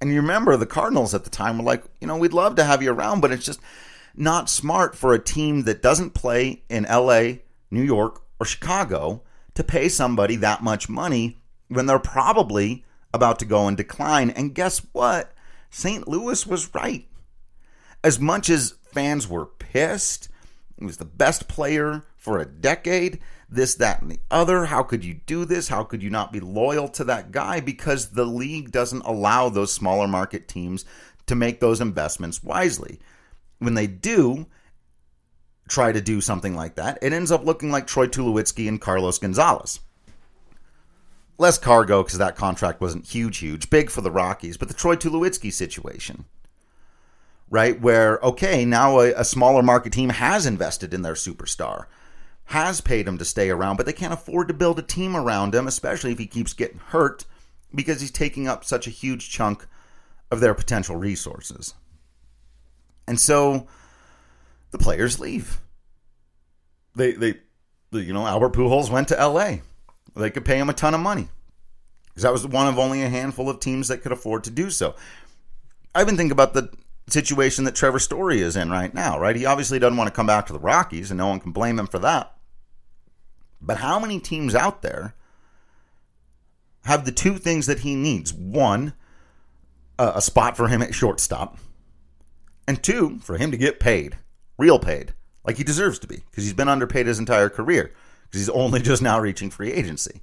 And 0.00 0.10
you 0.10 0.16
remember 0.16 0.56
the 0.56 0.66
Cardinals 0.66 1.14
at 1.14 1.22
the 1.22 1.30
time 1.30 1.58
were 1.58 1.62
like, 1.62 1.84
you 2.00 2.08
know, 2.08 2.16
we'd 2.16 2.32
love 2.32 2.56
to 2.56 2.64
have 2.64 2.82
you 2.82 2.90
around, 2.90 3.20
but 3.20 3.30
it's 3.30 3.46
just 3.46 3.60
not 4.16 4.50
smart 4.50 4.96
for 4.96 5.14
a 5.14 5.22
team 5.22 5.62
that 5.62 5.80
doesn't 5.80 6.10
play 6.10 6.64
in 6.68 6.82
LA, 6.82 7.34
New 7.70 7.82
York, 7.82 8.22
or 8.40 8.44
Chicago 8.44 9.22
to 9.54 9.62
pay 9.62 9.88
somebody 9.88 10.34
that 10.34 10.64
much 10.64 10.88
money 10.88 11.40
when 11.68 11.86
they're 11.86 12.00
probably 12.00 12.84
about 13.14 13.38
to 13.38 13.44
go 13.44 13.68
in 13.68 13.76
decline. 13.76 14.30
And 14.30 14.52
guess 14.52 14.80
what? 14.90 15.32
St. 15.70 16.08
Louis 16.08 16.44
was 16.44 16.74
right 16.74 17.06
as 18.04 18.18
much 18.18 18.50
as 18.50 18.74
fans 18.84 19.28
were 19.28 19.46
pissed, 19.46 20.28
he 20.78 20.84
was 20.84 20.96
the 20.96 21.04
best 21.04 21.48
player 21.48 22.04
for 22.16 22.38
a 22.38 22.46
decade, 22.46 23.20
this, 23.48 23.74
that, 23.76 24.02
and 24.02 24.10
the 24.10 24.20
other. 24.30 24.66
How 24.66 24.82
could 24.82 25.04
you 25.04 25.14
do 25.26 25.44
this? 25.44 25.68
How 25.68 25.84
could 25.84 26.02
you 26.02 26.10
not 26.10 26.32
be 26.32 26.40
loyal 26.40 26.88
to 26.90 27.04
that 27.04 27.30
guy? 27.30 27.60
Because 27.60 28.10
the 28.10 28.24
league 28.24 28.72
doesn't 28.72 29.04
allow 29.04 29.48
those 29.48 29.72
smaller 29.72 30.08
market 30.08 30.48
teams 30.48 30.84
to 31.26 31.34
make 31.34 31.60
those 31.60 31.80
investments 31.80 32.42
wisely. 32.42 32.98
When 33.58 33.74
they 33.74 33.86
do 33.86 34.46
try 35.68 35.92
to 35.92 36.00
do 36.00 36.20
something 36.20 36.56
like 36.56 36.74
that, 36.76 36.98
it 37.00 37.12
ends 37.12 37.30
up 37.30 37.44
looking 37.44 37.70
like 37.70 37.86
Troy 37.86 38.06
Tulowitzki 38.06 38.66
and 38.68 38.80
Carlos 38.80 39.18
Gonzalez. 39.18 39.80
Less 41.38 41.58
CarGo 41.58 42.04
because 42.04 42.18
that 42.18 42.36
contract 42.36 42.80
wasn't 42.80 43.06
huge, 43.06 43.38
huge, 43.38 43.70
big 43.70 43.90
for 43.90 44.00
the 44.00 44.10
Rockies, 44.10 44.56
but 44.56 44.68
the 44.68 44.74
Troy 44.74 44.96
Tulowitzki 44.96 45.52
situation 45.52 46.24
right? 47.52 47.78
Where, 47.78 48.18
okay, 48.20 48.64
now 48.64 49.00
a, 49.00 49.12
a, 49.12 49.24
smaller 49.24 49.62
market 49.62 49.92
team 49.92 50.08
has 50.08 50.46
invested 50.46 50.94
in 50.94 51.02
their 51.02 51.12
superstar, 51.12 51.84
has 52.44 52.80
paid 52.80 53.06
him 53.06 53.18
to 53.18 53.26
stay 53.26 53.50
around, 53.50 53.76
but 53.76 53.84
they 53.84 53.92
can't 53.92 54.14
afford 54.14 54.48
to 54.48 54.54
build 54.54 54.78
a 54.78 54.82
team 54.82 55.14
around 55.14 55.54
him, 55.54 55.68
especially 55.68 56.12
if 56.12 56.18
he 56.18 56.26
keeps 56.26 56.54
getting 56.54 56.78
hurt 56.78 57.26
because 57.74 58.00
he's 58.00 58.10
taking 58.10 58.48
up 58.48 58.64
such 58.64 58.86
a 58.86 58.90
huge 58.90 59.28
chunk 59.28 59.66
of 60.30 60.40
their 60.40 60.54
potential 60.54 60.96
resources. 60.96 61.74
And 63.06 63.20
so 63.20 63.66
the 64.70 64.78
players 64.78 65.20
leave. 65.20 65.60
They, 66.96 67.12
they, 67.12 67.34
you 67.92 68.14
know, 68.14 68.26
Albert 68.26 68.54
Pujols 68.54 68.90
went 68.90 69.08
to 69.08 69.26
LA. 69.28 69.56
They 70.16 70.30
could 70.30 70.46
pay 70.46 70.58
him 70.58 70.70
a 70.70 70.74
ton 70.74 70.94
of 70.94 71.00
money 71.00 71.28
because 72.06 72.22
that 72.22 72.32
was 72.32 72.46
one 72.46 72.66
of 72.66 72.78
only 72.78 73.02
a 73.02 73.10
handful 73.10 73.50
of 73.50 73.60
teams 73.60 73.88
that 73.88 74.00
could 74.00 74.12
afford 74.12 74.44
to 74.44 74.50
do 74.50 74.70
so. 74.70 74.94
I 75.94 76.00
even 76.00 76.16
think 76.16 76.32
about 76.32 76.54
the 76.54 76.72
situation 77.08 77.64
that 77.64 77.74
Trevor 77.74 77.98
Story 77.98 78.40
is 78.40 78.56
in 78.56 78.70
right 78.70 78.92
now, 78.92 79.18
right? 79.18 79.36
He 79.36 79.46
obviously 79.46 79.78
doesn't 79.78 79.96
want 79.96 80.08
to 80.08 80.14
come 80.14 80.26
back 80.26 80.46
to 80.46 80.52
the 80.52 80.58
Rockies, 80.58 81.10
and 81.10 81.18
no 81.18 81.28
one 81.28 81.40
can 81.40 81.52
blame 81.52 81.78
him 81.78 81.86
for 81.86 81.98
that. 81.98 82.36
But 83.60 83.78
how 83.78 83.98
many 83.98 84.18
teams 84.20 84.54
out 84.54 84.82
there 84.82 85.14
have 86.84 87.04
the 87.04 87.12
two 87.12 87.38
things 87.38 87.66
that 87.66 87.80
he 87.80 87.94
needs? 87.94 88.32
One, 88.32 88.94
a 89.98 90.20
spot 90.20 90.56
for 90.56 90.68
him 90.68 90.82
at 90.82 90.94
shortstop, 90.94 91.58
and 92.66 92.82
two, 92.82 93.18
for 93.22 93.36
him 93.36 93.50
to 93.50 93.56
get 93.56 93.80
paid, 93.80 94.16
real 94.58 94.78
paid, 94.78 95.14
like 95.44 95.56
he 95.56 95.64
deserves 95.64 95.98
to 96.00 96.06
be, 96.06 96.22
because 96.30 96.44
he's 96.44 96.54
been 96.54 96.68
underpaid 96.68 97.06
his 97.06 97.18
entire 97.18 97.48
career, 97.48 97.92
because 98.24 98.40
he's 98.40 98.48
only 98.48 98.80
just 98.82 99.02
now 99.02 99.18
reaching 99.18 99.50
free 99.50 99.72
agency. 99.72 100.22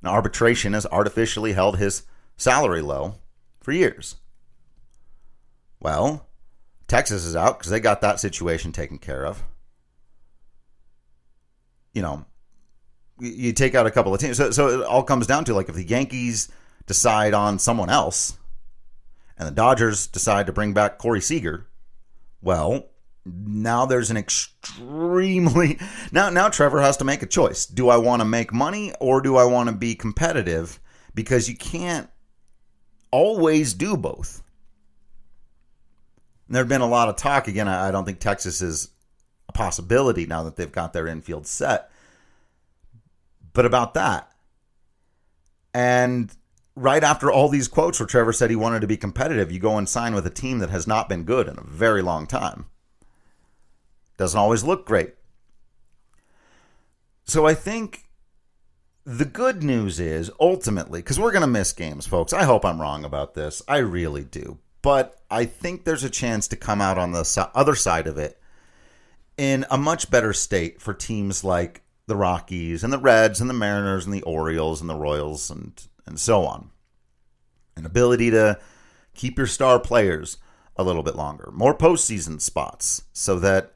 And 0.00 0.08
arbitration 0.08 0.74
has 0.74 0.86
artificially 0.86 1.52
held 1.54 1.78
his 1.78 2.02
salary 2.36 2.82
low 2.82 3.16
for 3.60 3.72
years. 3.72 4.16
Well, 5.80 6.26
Texas 6.88 7.24
is 7.24 7.36
out 7.36 7.58
because 7.58 7.70
they 7.70 7.80
got 7.80 8.00
that 8.00 8.20
situation 8.20 8.72
taken 8.72 8.98
care 8.98 9.24
of. 9.24 9.42
You 11.92 12.02
know, 12.02 12.24
you 13.20 13.52
take 13.52 13.74
out 13.74 13.86
a 13.86 13.90
couple 13.90 14.14
of 14.14 14.20
teams. 14.20 14.36
So, 14.36 14.50
so 14.50 14.80
it 14.80 14.86
all 14.86 15.02
comes 15.02 15.26
down 15.26 15.44
to 15.46 15.54
like 15.54 15.68
if 15.68 15.74
the 15.74 15.84
Yankees 15.84 16.48
decide 16.86 17.34
on 17.34 17.58
someone 17.58 17.90
else 17.90 18.38
and 19.36 19.46
the 19.46 19.52
Dodgers 19.52 20.06
decide 20.06 20.46
to 20.46 20.52
bring 20.52 20.72
back 20.72 20.98
Corey 20.98 21.20
Seager, 21.20 21.66
well, 22.40 22.86
now 23.24 23.84
there's 23.86 24.10
an 24.10 24.16
extremely 24.16 25.78
now 26.12 26.30
now 26.30 26.48
Trevor 26.48 26.80
has 26.80 26.96
to 26.98 27.04
make 27.04 27.22
a 27.22 27.26
choice. 27.26 27.66
Do 27.66 27.88
I 27.88 27.96
want 27.98 28.20
to 28.20 28.24
make 28.24 28.52
money 28.52 28.92
or 29.00 29.20
do 29.20 29.36
I 29.36 29.44
want 29.44 29.68
to 29.68 29.74
be 29.74 29.94
competitive? 29.94 30.80
Because 31.14 31.48
you 31.48 31.56
can't 31.56 32.08
always 33.10 33.74
do 33.74 33.96
both. 33.96 34.42
There'd 36.48 36.68
been 36.68 36.80
a 36.80 36.86
lot 36.86 37.08
of 37.08 37.16
talk 37.16 37.46
again. 37.48 37.68
I 37.68 37.90
don't 37.90 38.04
think 38.04 38.20
Texas 38.20 38.62
is 38.62 38.88
a 39.48 39.52
possibility 39.52 40.26
now 40.26 40.42
that 40.44 40.56
they've 40.56 40.72
got 40.72 40.92
their 40.92 41.06
infield 41.06 41.46
set. 41.46 41.90
But 43.52 43.66
about 43.66 43.94
that. 43.94 44.32
And 45.74 46.32
right 46.74 47.04
after 47.04 47.30
all 47.30 47.48
these 47.48 47.68
quotes 47.68 48.00
where 48.00 48.06
Trevor 48.06 48.32
said 48.32 48.50
he 48.50 48.56
wanted 48.56 48.80
to 48.80 48.86
be 48.86 48.96
competitive, 48.96 49.52
you 49.52 49.58
go 49.58 49.76
and 49.76 49.88
sign 49.88 50.14
with 50.14 50.26
a 50.26 50.30
team 50.30 50.58
that 50.60 50.70
has 50.70 50.86
not 50.86 51.08
been 51.08 51.24
good 51.24 51.48
in 51.48 51.58
a 51.58 51.64
very 51.64 52.02
long 52.02 52.26
time. 52.26 52.66
Doesn't 54.16 54.38
always 54.38 54.64
look 54.64 54.86
great. 54.86 55.14
So 57.24 57.46
I 57.46 57.54
think 57.54 58.04
the 59.04 59.24
good 59.24 59.62
news 59.62 60.00
is 60.00 60.30
ultimately, 60.40 61.00
because 61.00 61.18
we're 61.18 61.32
going 61.32 61.42
to 61.42 61.46
miss 61.46 61.72
games, 61.72 62.06
folks. 62.06 62.32
I 62.32 62.44
hope 62.44 62.64
I'm 62.64 62.80
wrong 62.80 63.04
about 63.04 63.34
this. 63.34 63.62
I 63.68 63.78
really 63.78 64.24
do. 64.24 64.58
But 64.82 65.20
I 65.30 65.44
think 65.44 65.84
there's 65.84 66.04
a 66.04 66.10
chance 66.10 66.48
to 66.48 66.56
come 66.56 66.80
out 66.80 66.98
on 66.98 67.12
the 67.12 67.50
other 67.54 67.74
side 67.74 68.06
of 68.06 68.18
it 68.18 68.40
in 69.36 69.64
a 69.70 69.78
much 69.78 70.10
better 70.10 70.32
state 70.32 70.80
for 70.80 70.94
teams 70.94 71.44
like 71.44 71.82
the 72.06 72.16
Rockies 72.16 72.82
and 72.82 72.92
the 72.92 72.98
Reds 72.98 73.40
and 73.40 73.50
the 73.50 73.54
Mariners 73.54 74.04
and 74.04 74.14
the 74.14 74.22
Orioles 74.22 74.80
and 74.80 74.88
the 74.88 74.94
Royals 74.94 75.50
and, 75.50 75.80
and 76.06 76.18
so 76.18 76.44
on. 76.44 76.70
An 77.76 77.86
ability 77.86 78.30
to 78.30 78.58
keep 79.14 79.36
your 79.36 79.46
star 79.46 79.78
players 79.78 80.38
a 80.76 80.84
little 80.84 81.02
bit 81.02 81.16
longer, 81.16 81.50
more 81.52 81.76
postseason 81.76 82.40
spots 82.40 83.02
so 83.12 83.38
that 83.40 83.74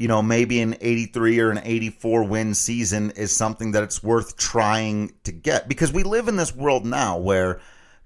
you 0.00 0.08
know, 0.08 0.22
maybe 0.22 0.62
an 0.62 0.76
83 0.80 1.40
or 1.40 1.50
an 1.50 1.60
84 1.62 2.24
win 2.24 2.54
season 2.54 3.10
is 3.10 3.36
something 3.36 3.72
that 3.72 3.82
it's 3.82 4.02
worth 4.02 4.38
trying 4.38 5.12
to 5.24 5.30
get 5.30 5.68
because 5.68 5.92
we 5.92 6.04
live 6.04 6.26
in 6.26 6.36
this 6.36 6.56
world 6.56 6.86
now 6.86 7.18
where 7.18 7.60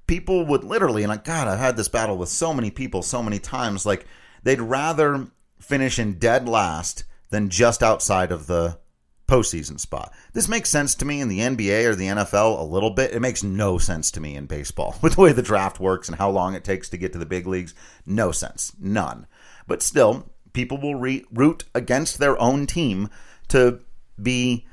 people 0.07 0.45
would 0.47 0.65
literally, 0.65 1.03
and 1.03 1.13
I, 1.13 1.17
God, 1.17 1.49
I've 1.49 1.59
had 1.59 1.77
this 1.77 1.89
battle 1.89 2.17
with 2.17 2.29
so 2.29 2.53
many 2.53 2.71
people 2.71 3.03
so 3.03 3.23
many 3.23 3.39
times, 3.39 3.87
like 3.87 4.07
they'd 4.43 4.61
rather 4.61 5.29
finish 5.61 5.99
in 5.99 6.19
dead 6.19 6.49
last 6.49 7.05
than 7.31 7.49
just 7.49 7.83
outside 7.83 8.31
of 8.31 8.47
the 8.47 8.79
postseason 9.27 9.81
spot. 9.81 10.13
This 10.33 10.49
makes 10.49 10.69
sense 10.69 10.95
to 10.97 11.05
me 11.05 11.21
in 11.21 11.29
the 11.29 11.41
NBA 11.41 11.87
or 11.87 11.95
the 11.95 12.09
NFL 12.09 12.61
a 12.61 12.63
little 12.63 12.91
bit. 12.91 13.13
It 13.13 13.21
makes 13.21 13.43
no 13.43 13.79
sense 13.79 14.11
to 14.13 14.21
me 14.21 14.37
in 14.37 14.47
baseball 14.47 14.97
with 15.03 15.15
the 15.15 15.21
way 15.21 15.33
the 15.33 15.43
draft 15.43 15.81
works 15.81 16.09
and 16.09 16.19
how 16.19 16.31
long 16.31 16.55
it 16.55 16.65
takes 16.65 16.89
to 16.91 16.97
get 16.97 17.13
to 17.13 17.19
the 17.19 17.27
big 17.27 17.47
leagues. 17.47 17.75
No 18.07 18.33
sense. 18.33 18.73
None. 18.79 19.27
But 19.67 19.83
still, 19.83 20.31
people 20.53 20.79
will 20.81 20.95
re- 20.95 21.25
root 21.33 21.65
against 21.75 22.19
their 22.19 22.41
own 22.41 22.67
team 22.67 23.09
to 23.49 23.81
be 24.21 24.67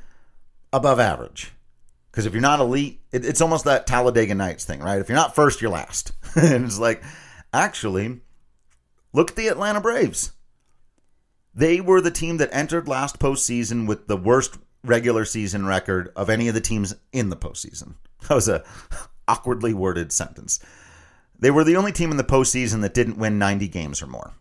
above 0.73 0.99
average. 0.99 1.53
Because 2.11 2.25
if 2.25 2.33
you're 2.33 2.41
not 2.41 2.59
elite, 2.59 3.01
it, 3.11 3.25
it's 3.25 3.41
almost 3.41 3.65
that 3.65 3.87
Talladega 3.87 4.35
Nights 4.35 4.65
thing, 4.65 4.81
right? 4.81 4.99
If 4.99 5.07
you're 5.07 5.15
not 5.15 5.35
first, 5.35 5.61
you're 5.61 5.71
last. 5.71 6.11
and 6.35 6.65
it's 6.65 6.79
like, 6.79 7.01
actually, 7.53 8.19
look 9.13 9.31
at 9.31 9.37
the 9.37 9.47
Atlanta 9.47 9.79
Braves. 9.79 10.33
They 11.53 11.81
were 11.81 12.01
the 12.01 12.11
team 12.11 12.37
that 12.37 12.53
entered 12.53 12.87
last 12.87 13.19
postseason 13.19 13.87
with 13.87 14.07
the 14.07 14.17
worst 14.17 14.57
regular 14.83 15.25
season 15.25 15.65
record 15.65 16.11
of 16.15 16.29
any 16.29 16.47
of 16.47 16.53
the 16.53 16.61
teams 16.61 16.95
in 17.11 17.29
the 17.29 17.37
postseason. 17.37 17.95
That 18.27 18.35
was 18.35 18.47
a 18.47 18.63
awkwardly 19.27 19.73
worded 19.73 20.11
sentence. 20.11 20.59
They 21.39 21.49
were 21.49 21.63
the 21.63 21.75
only 21.75 21.91
team 21.91 22.11
in 22.11 22.17
the 22.17 22.23
postseason 22.23 22.81
that 22.81 22.93
didn't 22.93 23.17
win 23.17 23.39
90 23.39 23.67
games 23.67 23.99
or 23.99 24.05
more 24.05 24.35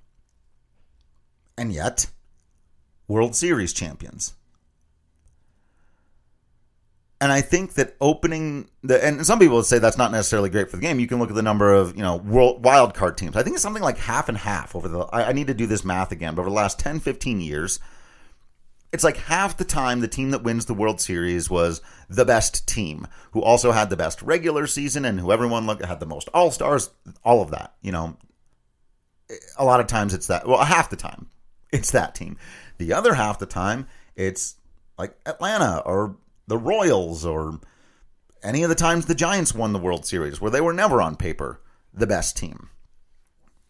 and 1.61 1.74
yet 1.74 2.06
World 3.06 3.37
Series 3.37 3.74
champions. 3.74 4.33
And 7.22 7.30
I 7.30 7.42
think 7.42 7.74
that 7.74 7.96
opening 8.00 8.70
the 8.83 9.04
and 9.04 9.26
some 9.26 9.38
people 9.38 9.62
say 9.62 9.78
that's 9.78 9.98
not 9.98 10.11
necessarily 10.11 10.48
great 10.48 10.70
for 10.70 10.76
the 10.76 10.83
game. 10.83 10.98
You 10.98 11.06
can 11.06 11.18
look 11.18 11.28
at 11.28 11.35
the 11.37 11.42
number 11.42 11.72
of 11.72 11.94
you 11.94 12.02
know 12.02 12.16
world 12.16 12.64
wild 12.64 12.94
card 12.94 13.18
teams. 13.18 13.37
I 13.37 13.42
think 13.42 13.54
it's 13.54 13.62
something 13.62 13.83
like 13.83 13.98
half 13.98 14.28
and 14.28 14.38
half 14.38 14.74
over 14.74 14.88
the. 14.88 15.00
I, 15.00 15.28
I 15.28 15.33
need 15.33 15.48
to 15.48 15.54
do 15.54 15.66
this 15.66 15.85
math 15.85 16.12
again, 16.12 16.35
but 16.35 16.42
over 16.42 16.50
the 16.50 16.56
last 16.56 16.78
10, 16.78 17.00
15 17.00 17.42
years, 17.42 17.78
it's 18.90 19.04
like 19.04 19.18
half 19.18 19.59
the 19.59 19.66
time 19.66 20.00
the 20.00 20.09
team 20.09 20.30
that 20.30 20.42
wins 20.42 20.64
the 20.64 20.72
World 20.72 20.98
Series 20.98 21.50
was 21.50 21.83
the 22.09 22.24
best 22.24 22.66
team, 22.66 23.06
who 23.33 23.42
also 23.42 23.72
had 23.72 23.90
the 23.90 23.98
best 23.98 24.22
regular 24.22 24.66
season 24.66 25.04
and 25.04 25.20
who 25.20 25.30
everyone 25.30 25.66
looked 25.66 25.85
had 25.85 26.00
the 26.00 26.06
most 26.06 26.30
All 26.33 26.50
Stars, 26.50 26.88
all 27.22 27.42
of 27.42 27.50
that. 27.50 27.74
You 27.83 27.92
know, 27.92 28.16
a 29.59 29.64
lot 29.64 29.80
of 29.80 29.87
times 29.87 30.14
it's 30.14 30.28
that. 30.28 30.48
Well, 30.48 30.64
half 30.64 30.88
the 30.88 30.96
time 30.96 31.28
it's 31.72 31.90
that 31.92 32.14
team. 32.14 32.37
The 32.78 32.92
other 32.92 33.14
half 33.14 33.38
the 33.38 33.46
time, 33.46 33.87
it's 34.16 34.56
like 34.98 35.16
Atlanta 35.26 35.83
or 35.85 36.16
the 36.50 36.58
Royals 36.58 37.24
or 37.24 37.60
any 38.42 38.64
of 38.64 38.68
the 38.68 38.74
times 38.74 39.06
the 39.06 39.14
Giants 39.14 39.54
won 39.54 39.72
the 39.72 39.78
World 39.78 40.04
Series 40.04 40.40
where 40.40 40.50
they 40.50 40.60
were 40.60 40.72
never 40.72 41.00
on 41.00 41.14
paper 41.14 41.60
the 41.94 42.08
best 42.08 42.36
team. 42.36 42.70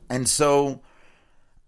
And 0.09 0.27
so 0.27 0.81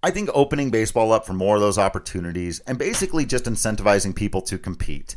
I 0.03 0.11
think 0.11 0.31
opening 0.33 0.71
baseball 0.71 1.13
up 1.13 1.27
for 1.27 1.35
more 1.35 1.57
of 1.57 1.61
those 1.61 1.77
opportunities 1.77 2.61
and 2.61 2.79
basically 2.79 3.27
just 3.27 3.45
incentivizing 3.45 4.17
people 4.17 4.41
to 4.43 4.57
compete. 4.57 5.17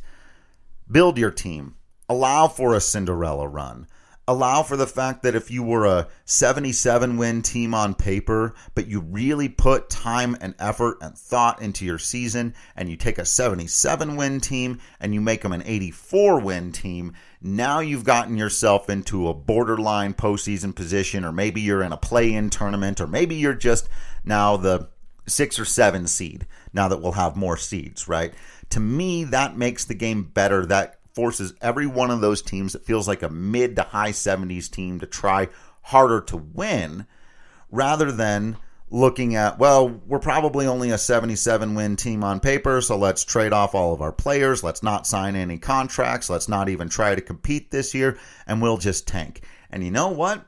Build 0.91 1.17
your 1.17 1.31
team. 1.31 1.75
Allow 2.09 2.49
for 2.49 2.75
a 2.75 2.81
Cinderella 2.81 3.47
run 3.47 3.87
allow 4.27 4.63
for 4.63 4.75
the 4.75 4.87
fact 4.87 5.23
that 5.23 5.35
if 5.35 5.51
you 5.51 5.61
were 5.61 5.85
a 5.85 6.07
77 6.25 7.17
win 7.17 7.41
team 7.41 7.73
on 7.73 7.93
paper, 7.93 8.55
but 8.73 8.87
you 8.87 9.01
really 9.01 9.49
put 9.49 9.89
time 9.89 10.35
and 10.41 10.55
effort 10.59 10.97
and 11.01 11.17
thought 11.17 11.61
into 11.61 11.85
your 11.85 11.99
season, 11.99 12.53
and 12.75 12.89
you 12.89 12.95
take 12.95 13.17
a 13.17 13.25
77 13.25 14.15
win 14.15 14.39
team 14.39 14.79
and 14.99 15.13
you 15.13 15.21
make 15.21 15.41
them 15.41 15.51
an 15.51 15.63
84 15.65 16.39
win 16.39 16.71
team, 16.71 17.13
now 17.41 17.79
you've 17.79 18.03
gotten 18.03 18.37
yourself 18.37 18.89
into 18.89 19.27
a 19.27 19.33
borderline 19.33 20.13
postseason 20.13 20.73
position, 20.73 21.23
or 21.23 21.31
maybe 21.31 21.61
you're 21.61 21.83
in 21.83 21.91
a 21.91 21.97
play 21.97 22.33
in 22.33 22.49
tournament, 22.49 22.99
or 22.99 23.07
maybe 23.07 23.35
you're 23.35 23.53
just 23.53 23.87
now 24.23 24.57
the 24.57 24.89
six 25.27 25.59
or 25.59 25.65
seven 25.65 26.07
seed 26.07 26.45
now 26.73 26.87
that 26.87 27.01
we'll 27.01 27.13
have 27.13 27.35
more 27.35 27.57
seeds, 27.57 28.07
right? 28.07 28.33
To 28.69 28.79
me, 28.79 29.23
that 29.25 29.57
makes 29.57 29.85
the 29.85 29.93
game 29.93 30.23
better. 30.23 30.65
That 30.65 30.94
forces 31.15 31.53
every 31.61 31.87
one 31.87 32.11
of 32.11 32.21
those 32.21 32.41
teams 32.41 32.73
that 32.73 32.85
feels 32.85 33.07
like 33.07 33.23
a 33.23 33.29
mid 33.29 33.77
to 33.77 33.83
high 33.83 34.11
70s 34.11 34.69
team 34.69 34.99
to 34.99 35.05
try 35.07 35.47
harder 35.81 36.19
to 36.19 36.37
win 36.37 37.07
rather 37.71 38.11
than 38.11 38.57
looking 38.91 39.35
at, 39.35 39.57
well, 39.57 39.89
we're 39.89 40.19
probably 40.19 40.67
only 40.67 40.91
a 40.91 40.97
77 40.97 41.73
win 41.75 41.95
team 41.95 42.23
on 42.23 42.39
paper, 42.39 42.81
so 42.81 42.97
let's 42.97 43.23
trade 43.23 43.53
off 43.53 43.73
all 43.73 43.93
of 43.93 44.01
our 44.01 44.11
players. 44.11 44.63
Let's 44.63 44.83
not 44.83 45.07
sign 45.07 45.35
any 45.35 45.57
contracts. 45.57 46.29
Let's 46.29 46.47
not 46.47 46.69
even 46.69 46.89
try 46.89 47.15
to 47.15 47.21
compete 47.21 47.71
this 47.71 47.93
year, 47.93 48.17
and 48.45 48.61
we'll 48.61 48.77
just 48.77 49.07
tank. 49.07 49.41
And 49.69 49.83
you 49.83 49.91
know 49.91 50.09
what? 50.09 50.45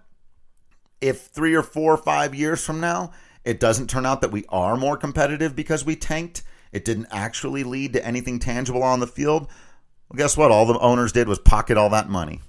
If 1.01 1.27
three 1.27 1.55
or 1.55 1.63
four 1.63 1.93
or 1.93 1.97
five 1.97 2.35
years 2.35 2.63
from 2.63 2.79
now, 2.79 3.11
it 3.43 3.59
doesn't 3.59 3.89
turn 3.89 4.05
out 4.05 4.21
that 4.21 4.31
we 4.31 4.45
are 4.49 4.77
more 4.77 4.97
competitive 4.97 5.55
because 5.55 5.85
we 5.85 5.95
tanked, 5.95 6.43
it 6.71 6.85
didn't 6.85 7.07
actually 7.11 7.63
lead 7.63 7.93
to 7.93 8.05
anything 8.05 8.39
tangible 8.39 8.83
on 8.83 8.99
the 8.99 9.07
field, 9.07 9.47
well, 10.09 10.17
guess 10.17 10.37
what? 10.37 10.51
All 10.51 10.65
the 10.65 10.79
owners 10.79 11.11
did 11.11 11.27
was 11.27 11.39
pocket 11.39 11.77
all 11.77 11.89
that 11.89 12.09
money. 12.09 12.41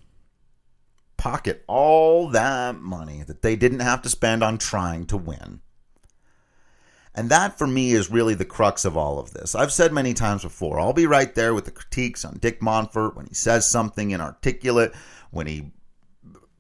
Pocket 1.17 1.65
all 1.67 2.29
that 2.31 2.77
money 2.81 3.25
that 3.27 3.43
they 3.43 3.57
didn't 3.57 3.81
have 3.81 4.03
to 4.03 4.09
spend 4.09 4.43
on 4.43 4.59
trying 4.59 5.07
to 5.07 5.17
win. 5.17 5.61
And 7.15 7.31
that 7.31 7.59
for 7.59 7.67
me 7.67 7.93
is 7.93 8.13
really 8.13 8.35
the 8.35 8.45
crux 8.45 8.85
of 8.85 8.97
all 8.97 9.19
of 9.19 9.33
this. 9.33 9.57
I've 9.57 9.73
said 9.73 9.93
many 9.93 10.15
times 10.15 10.45
before, 10.45 10.79
I'll 10.79 10.93
be 10.93 11.07
right 11.07 11.35
there 11.35 11.53
with 11.53 11.65
the 11.65 11.73
critiques 11.73 12.25
on 12.25 12.39
Dick 12.39 12.61
Monfort 12.61 13.17
when 13.17 13.27
he 13.27 13.35
says 13.35 13.69
something 13.69 14.13
inarticulate, 14.13 14.93
when 15.33 15.49
he 15.49 15.73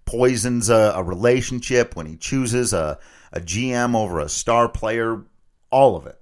poisons 0.04 0.68
a, 0.68 0.94
a 0.96 1.02
relationship, 1.04 1.94
when 1.94 2.06
he 2.06 2.16
chooses 2.16 2.72
a, 2.72 2.98
a 3.32 3.40
GM 3.40 3.94
over 3.94 4.18
a 4.18 4.28
star 4.28 4.68
player, 4.68 5.22
all 5.70 5.94
of 5.94 6.06
it. 6.06 6.18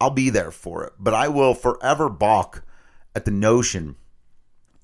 I'll 0.00 0.08
be 0.08 0.30
there 0.30 0.52
for 0.52 0.84
it. 0.84 0.94
But 0.98 1.12
I 1.12 1.28
will 1.28 1.52
forever 1.52 2.08
balk 2.08 2.64
at 3.14 3.24
the 3.24 3.30
notion 3.30 3.96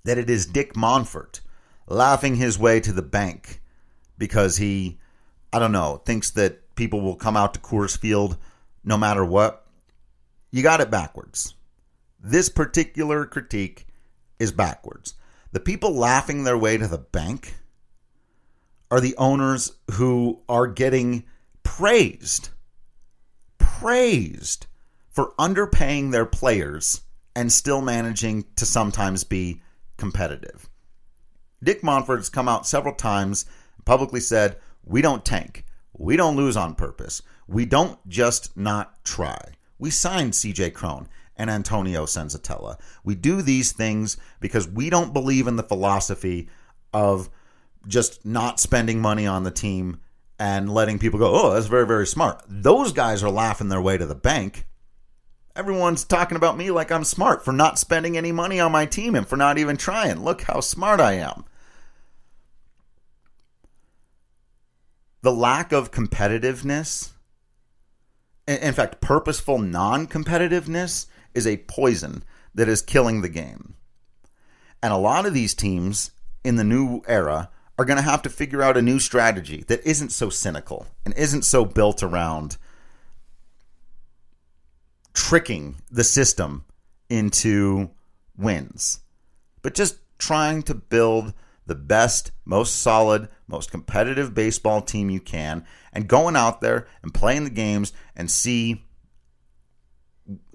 that 0.04 0.18
it 0.18 0.30
is 0.30 0.46
Dick 0.46 0.74
Monfort 0.74 1.40
laughing 1.86 2.36
his 2.36 2.58
way 2.58 2.80
to 2.80 2.92
the 2.92 3.02
bank 3.02 3.60
because 4.18 4.56
he 4.56 4.98
I 5.52 5.58
don't 5.58 5.72
know, 5.72 6.02
thinks 6.04 6.30
that 6.32 6.74
people 6.74 7.00
will 7.00 7.16
come 7.16 7.36
out 7.36 7.54
to 7.54 7.60
Coors 7.60 7.96
Field 7.96 8.36
no 8.84 8.96
matter 8.96 9.24
what. 9.24 9.66
You 10.50 10.62
got 10.62 10.80
it 10.80 10.90
backwards. 10.90 11.54
This 12.20 12.48
particular 12.48 13.24
critique 13.24 13.86
is 14.38 14.52
backwards. 14.52 15.14
The 15.52 15.60
people 15.60 15.94
laughing 15.94 16.44
their 16.44 16.58
way 16.58 16.76
to 16.76 16.86
the 16.86 16.98
bank 16.98 17.54
are 18.90 19.00
the 19.00 19.16
owners 19.16 19.72
who 19.92 20.42
are 20.48 20.66
getting 20.66 21.24
praised, 21.62 22.50
praised 23.58 24.66
for 25.08 25.32
underpaying 25.38 26.12
their 26.12 26.26
players 26.26 27.00
and 27.36 27.52
still 27.52 27.82
managing 27.82 28.46
to 28.56 28.64
sometimes 28.64 29.22
be 29.22 29.60
competitive. 29.98 30.68
Dick 31.62 31.82
Monfort 31.82 32.16
has 32.16 32.30
come 32.30 32.48
out 32.48 32.66
several 32.66 32.94
times 32.94 33.44
publicly 33.84 34.20
said, 34.20 34.56
We 34.84 35.02
don't 35.02 35.24
tank. 35.24 35.64
We 35.92 36.16
don't 36.16 36.36
lose 36.36 36.56
on 36.56 36.74
purpose. 36.74 37.22
We 37.46 37.66
don't 37.66 37.98
just 38.08 38.56
not 38.56 39.04
try. 39.04 39.52
We 39.78 39.90
signed 39.90 40.32
CJ 40.32 40.72
Cron 40.72 41.08
and 41.36 41.50
Antonio 41.50 42.06
Senzatela. 42.06 42.80
We 43.04 43.14
do 43.14 43.42
these 43.42 43.72
things 43.72 44.16
because 44.40 44.66
we 44.66 44.88
don't 44.88 45.12
believe 45.12 45.46
in 45.46 45.56
the 45.56 45.62
philosophy 45.62 46.48
of 46.94 47.28
just 47.86 48.24
not 48.24 48.58
spending 48.60 49.00
money 49.00 49.26
on 49.26 49.44
the 49.44 49.50
team 49.50 50.00
and 50.38 50.72
letting 50.72 50.98
people 50.98 51.18
go, 51.18 51.30
oh, 51.32 51.54
that's 51.54 51.66
very, 51.66 51.86
very 51.86 52.06
smart. 52.06 52.42
Those 52.48 52.92
guys 52.92 53.22
are 53.22 53.30
laughing 53.30 53.68
their 53.68 53.80
way 53.80 53.98
to 53.98 54.06
the 54.06 54.14
bank. 54.14 54.66
Everyone's 55.56 56.04
talking 56.04 56.36
about 56.36 56.58
me 56.58 56.70
like 56.70 56.92
I'm 56.92 57.02
smart 57.02 57.42
for 57.42 57.52
not 57.52 57.78
spending 57.78 58.16
any 58.16 58.30
money 58.30 58.60
on 58.60 58.70
my 58.72 58.84
team 58.84 59.14
and 59.14 59.26
for 59.26 59.38
not 59.38 59.56
even 59.56 59.78
trying. 59.78 60.22
Look 60.22 60.42
how 60.42 60.60
smart 60.60 61.00
I 61.00 61.14
am. 61.14 61.46
The 65.22 65.32
lack 65.32 65.72
of 65.72 65.90
competitiveness, 65.90 67.12
in 68.46 68.74
fact, 68.74 69.00
purposeful 69.00 69.58
non 69.58 70.06
competitiveness, 70.06 71.06
is 71.34 71.46
a 71.46 71.56
poison 71.56 72.22
that 72.54 72.68
is 72.68 72.82
killing 72.82 73.22
the 73.22 73.28
game. 73.30 73.74
And 74.82 74.92
a 74.92 74.98
lot 74.98 75.24
of 75.24 75.32
these 75.32 75.54
teams 75.54 76.10
in 76.44 76.56
the 76.56 76.64
new 76.64 77.00
era 77.08 77.48
are 77.78 77.84
going 77.86 77.96
to 77.96 78.02
have 78.02 78.22
to 78.22 78.30
figure 78.30 78.62
out 78.62 78.76
a 78.76 78.82
new 78.82 78.98
strategy 78.98 79.64
that 79.68 79.84
isn't 79.86 80.10
so 80.10 80.28
cynical 80.28 80.86
and 81.04 81.14
isn't 81.16 81.46
so 81.46 81.64
built 81.64 82.02
around 82.02 82.58
tricking 85.16 85.76
the 85.90 86.04
system 86.04 86.64
into 87.08 87.90
wins, 88.36 89.00
but 89.62 89.74
just 89.74 89.96
trying 90.18 90.62
to 90.62 90.74
build 90.74 91.32
the 91.64 91.74
best, 91.74 92.30
most 92.44 92.76
solid, 92.76 93.28
most 93.48 93.70
competitive 93.70 94.34
baseball 94.34 94.82
team 94.82 95.08
you 95.08 95.18
can 95.18 95.64
and 95.92 96.06
going 96.06 96.36
out 96.36 96.60
there 96.60 96.86
and 97.02 97.14
playing 97.14 97.44
the 97.44 97.50
games 97.50 97.92
and 98.14 98.30
see 98.30 98.84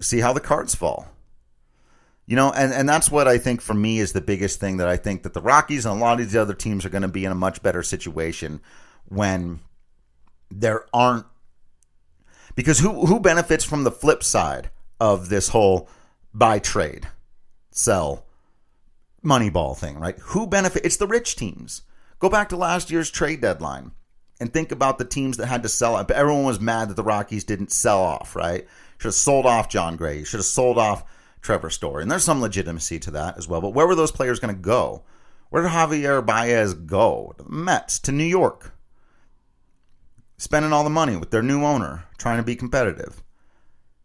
see 0.00 0.20
how 0.20 0.32
the 0.32 0.40
cards 0.40 0.74
fall. 0.74 1.08
You 2.26 2.36
know, 2.36 2.52
and, 2.52 2.72
and 2.72 2.88
that's 2.88 3.10
what 3.10 3.26
I 3.26 3.38
think 3.38 3.60
for 3.60 3.74
me 3.74 3.98
is 3.98 4.12
the 4.12 4.20
biggest 4.20 4.60
thing 4.60 4.76
that 4.76 4.86
I 4.86 4.96
think 4.96 5.24
that 5.24 5.34
the 5.34 5.42
Rockies 5.42 5.84
and 5.84 5.96
a 5.96 6.00
lot 6.00 6.20
of 6.20 6.26
these 6.26 6.36
other 6.36 6.54
teams 6.54 6.84
are 6.84 6.90
going 6.90 7.02
to 7.02 7.08
be 7.08 7.24
in 7.24 7.32
a 7.32 7.34
much 7.34 7.62
better 7.62 7.82
situation 7.82 8.60
when 9.06 9.60
there 10.50 10.86
aren't 10.94 11.26
because 12.54 12.78
who 12.80 13.06
who 13.06 13.20
benefits 13.20 13.64
from 13.64 13.84
the 13.84 13.90
flip 13.90 14.22
side 14.22 14.70
of 15.00 15.28
this 15.28 15.48
whole 15.48 15.88
buy 16.34 16.58
trade 16.58 17.08
sell 17.70 18.26
moneyball 19.24 19.76
thing, 19.76 19.98
right? 19.98 20.18
Who 20.18 20.46
benefit? 20.46 20.84
It's 20.84 20.96
the 20.96 21.06
rich 21.06 21.36
teams. 21.36 21.82
Go 22.18 22.28
back 22.28 22.48
to 22.50 22.56
last 22.56 22.90
year's 22.90 23.10
trade 23.10 23.40
deadline 23.40 23.92
and 24.40 24.52
think 24.52 24.72
about 24.72 24.98
the 24.98 25.04
teams 25.04 25.36
that 25.36 25.46
had 25.46 25.62
to 25.62 25.68
sell. 25.68 25.96
Everyone 25.98 26.44
was 26.44 26.60
mad 26.60 26.88
that 26.88 26.94
the 26.94 27.02
Rockies 27.02 27.44
didn't 27.44 27.72
sell 27.72 28.00
off, 28.00 28.36
right? 28.36 28.66
Should 28.98 29.08
have 29.08 29.14
sold 29.14 29.46
off 29.46 29.68
Jon 29.68 29.96
Gray. 29.96 30.24
Should 30.24 30.38
have 30.38 30.46
sold 30.46 30.78
off 30.78 31.04
Trevor 31.40 31.70
Story. 31.70 32.02
And 32.02 32.10
there's 32.10 32.24
some 32.24 32.40
legitimacy 32.40 32.98
to 33.00 33.10
that 33.12 33.36
as 33.36 33.48
well. 33.48 33.60
But 33.60 33.74
where 33.74 33.86
were 33.86 33.94
those 33.94 34.12
players 34.12 34.38
going 34.38 34.54
to 34.54 34.60
go? 34.60 35.02
Where 35.50 35.62
did 35.62 35.72
Javier 35.72 36.24
Baez 36.24 36.74
go? 36.74 37.34
To 37.36 37.44
the 37.44 37.50
Mets, 37.50 37.98
to 38.00 38.12
New 38.12 38.24
York. 38.24 38.72
Spending 40.42 40.72
all 40.72 40.82
the 40.82 40.90
money 40.90 41.16
with 41.16 41.30
their 41.30 41.40
new 41.40 41.62
owner, 41.62 42.02
trying 42.18 42.38
to 42.38 42.42
be 42.42 42.56
competitive. 42.56 43.22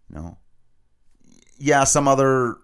You 0.07 0.17
know, 0.17 0.37
yeah, 1.57 1.83
some 1.83 2.07
other 2.07 2.57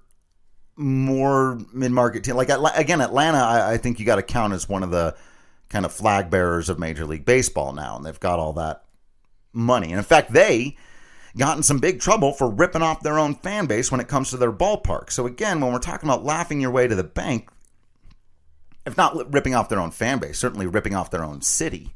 more 0.76 1.60
mid-market 1.74 2.24
team, 2.24 2.36
like 2.36 2.50
again, 2.50 3.02
Atlanta. 3.02 3.40
I, 3.40 3.72
I 3.72 3.78
think 3.78 4.00
you 4.00 4.06
got 4.06 4.18
to 4.18 4.22
count 4.22 4.54
as 4.54 4.70
one 4.70 4.84
of 4.84 4.92
the 4.92 5.16
kind 5.70 5.86
of 5.86 5.92
flag 5.92 6.30
bearers 6.30 6.70
of 6.70 6.78
Major 6.78 7.04
League 7.04 7.26
Baseball 7.26 7.74
now, 7.74 7.96
and 7.96 8.06
they've 8.06 8.20
got 8.20 8.38
all 8.38 8.54
that 8.54 8.84
money. 9.54 9.88
And 9.88 9.98
in 9.98 10.04
fact, 10.04 10.34
they 10.34 10.78
got 11.36 11.58
in 11.58 11.64
some 11.64 11.80
big 11.80 12.00
trouble 12.00 12.32
for 12.32 12.52
ripping 12.52 12.84
off 12.84 13.02
their 13.02 13.18
own 13.18 13.34
fan 13.34 13.66
base 13.66 13.92
when 13.92 14.00
it 14.00 14.08
comes 14.08 14.30
to 14.30 14.38
their 14.38 14.54
ballpark. 14.54 15.12
So 15.12 15.26
again, 15.26 15.60
when 15.60 15.74
we're 15.74 15.80
talking 15.80 16.08
about 16.08 16.24
laughing 16.24 16.62
your 16.62 16.70
way 16.70 16.88
to 16.88 16.94
the 16.94 17.04
bank, 17.04 17.50
if 18.86 18.96
not 18.98 19.34
ripping 19.34 19.56
off 19.56 19.68
their 19.68 19.80
own 19.80 19.90
fan 19.90 20.20
base, 20.20 20.38
certainly 20.38 20.68
ripping 20.68 20.94
off 20.94 21.10
their 21.10 21.24
own 21.24 21.42
city. 21.42 21.96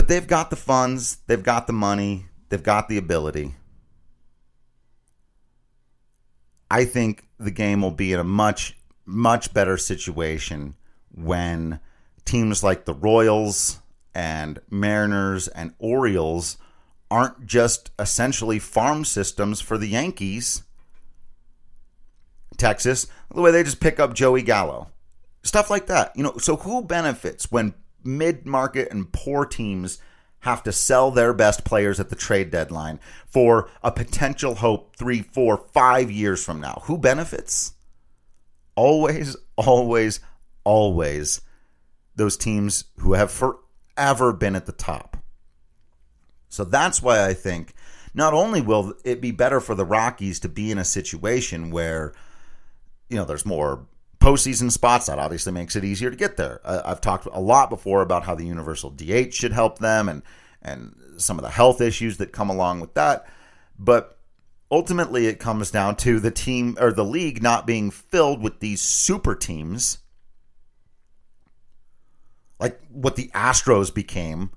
But 0.00 0.08
they've 0.08 0.26
got 0.26 0.48
the 0.48 0.56
funds, 0.56 1.18
they've 1.26 1.42
got 1.42 1.66
the 1.66 1.74
money, 1.74 2.24
they've 2.48 2.62
got 2.62 2.88
the 2.88 2.96
ability. 2.96 3.54
I 6.70 6.86
think 6.86 7.28
the 7.38 7.50
game 7.50 7.82
will 7.82 7.90
be 7.90 8.14
in 8.14 8.18
a 8.18 8.24
much, 8.24 8.78
much 9.04 9.52
better 9.52 9.76
situation 9.76 10.74
when 11.14 11.80
teams 12.24 12.64
like 12.64 12.86
the 12.86 12.94
Royals 12.94 13.80
and 14.14 14.58
Mariners 14.70 15.48
and 15.48 15.74
Orioles 15.78 16.56
aren't 17.10 17.44
just 17.44 17.90
essentially 17.98 18.58
farm 18.58 19.04
systems 19.04 19.60
for 19.60 19.76
the 19.76 19.88
Yankees. 19.88 20.62
Texas, 22.56 23.06
the 23.34 23.42
way 23.42 23.50
they 23.50 23.64
just 23.64 23.80
pick 23.80 24.00
up 24.00 24.14
Joey 24.14 24.40
Gallo. 24.40 24.88
Stuff 25.42 25.68
like 25.68 25.88
that. 25.88 26.16
You 26.16 26.22
know, 26.22 26.38
so 26.38 26.56
who 26.56 26.80
benefits 26.80 27.52
when 27.52 27.74
mid-market 28.04 28.90
and 28.90 29.12
poor 29.12 29.44
teams 29.44 29.98
have 30.40 30.62
to 30.62 30.72
sell 30.72 31.10
their 31.10 31.34
best 31.34 31.64
players 31.64 32.00
at 32.00 32.08
the 32.08 32.16
trade 32.16 32.50
deadline 32.50 32.98
for 33.26 33.68
a 33.82 33.92
potential 33.92 34.56
hope 34.56 34.96
three, 34.96 35.22
four, 35.22 35.66
five 35.72 36.10
years 36.10 36.44
from 36.44 36.60
now? 36.60 36.82
Who 36.84 36.96
benefits? 36.96 37.74
Always, 38.74 39.36
always, 39.56 40.20
always 40.64 41.42
those 42.16 42.36
teams 42.36 42.84
who 42.98 43.14
have 43.14 43.30
for 43.30 43.58
ever 43.96 44.32
been 44.32 44.56
at 44.56 44.66
the 44.66 44.72
top. 44.72 45.18
So 46.48 46.64
that's 46.64 47.02
why 47.02 47.26
I 47.26 47.34
think 47.34 47.74
not 48.14 48.34
only 48.34 48.60
will 48.60 48.94
it 49.04 49.20
be 49.20 49.30
better 49.30 49.60
for 49.60 49.74
the 49.74 49.84
Rockies 49.84 50.40
to 50.40 50.48
be 50.48 50.70
in 50.70 50.78
a 50.78 50.84
situation 50.84 51.70
where, 51.70 52.12
you 53.08 53.16
know, 53.16 53.24
there's 53.24 53.46
more 53.46 53.86
postseason 54.20 54.70
spots, 54.70 55.06
that 55.06 55.18
obviously 55.18 55.52
makes 55.52 55.76
it 55.76 55.84
easier 55.84 56.10
to 56.10 56.16
get 56.16 56.36
there. 56.36 56.60
Uh, 56.64 56.82
I've 56.84 57.00
talked 57.00 57.26
a 57.32 57.40
lot 57.40 57.70
before 57.70 58.02
about 58.02 58.24
how 58.24 58.34
the 58.34 58.46
universal 58.46 58.90
DH 58.90 59.32
should 59.32 59.52
help 59.52 59.78
them 59.78 60.08
and 60.08 60.22
and 60.62 60.94
some 61.16 61.38
of 61.38 61.42
the 61.42 61.50
health 61.50 61.80
issues 61.80 62.18
that 62.18 62.32
come 62.32 62.50
along 62.50 62.80
with 62.80 62.94
that. 62.94 63.26
But 63.78 64.18
ultimately, 64.70 65.26
it 65.26 65.38
comes 65.38 65.70
down 65.70 65.96
to 65.96 66.20
the 66.20 66.30
team 66.30 66.76
or 66.78 66.92
the 66.92 67.04
league 67.04 67.42
not 67.42 67.66
being 67.66 67.90
filled 67.90 68.42
with 68.42 68.60
these 68.60 68.80
super 68.82 69.34
teams 69.34 69.98
like 72.60 72.78
what 72.90 73.16
the 73.16 73.28
Astros 73.28 73.92
became 73.92 74.50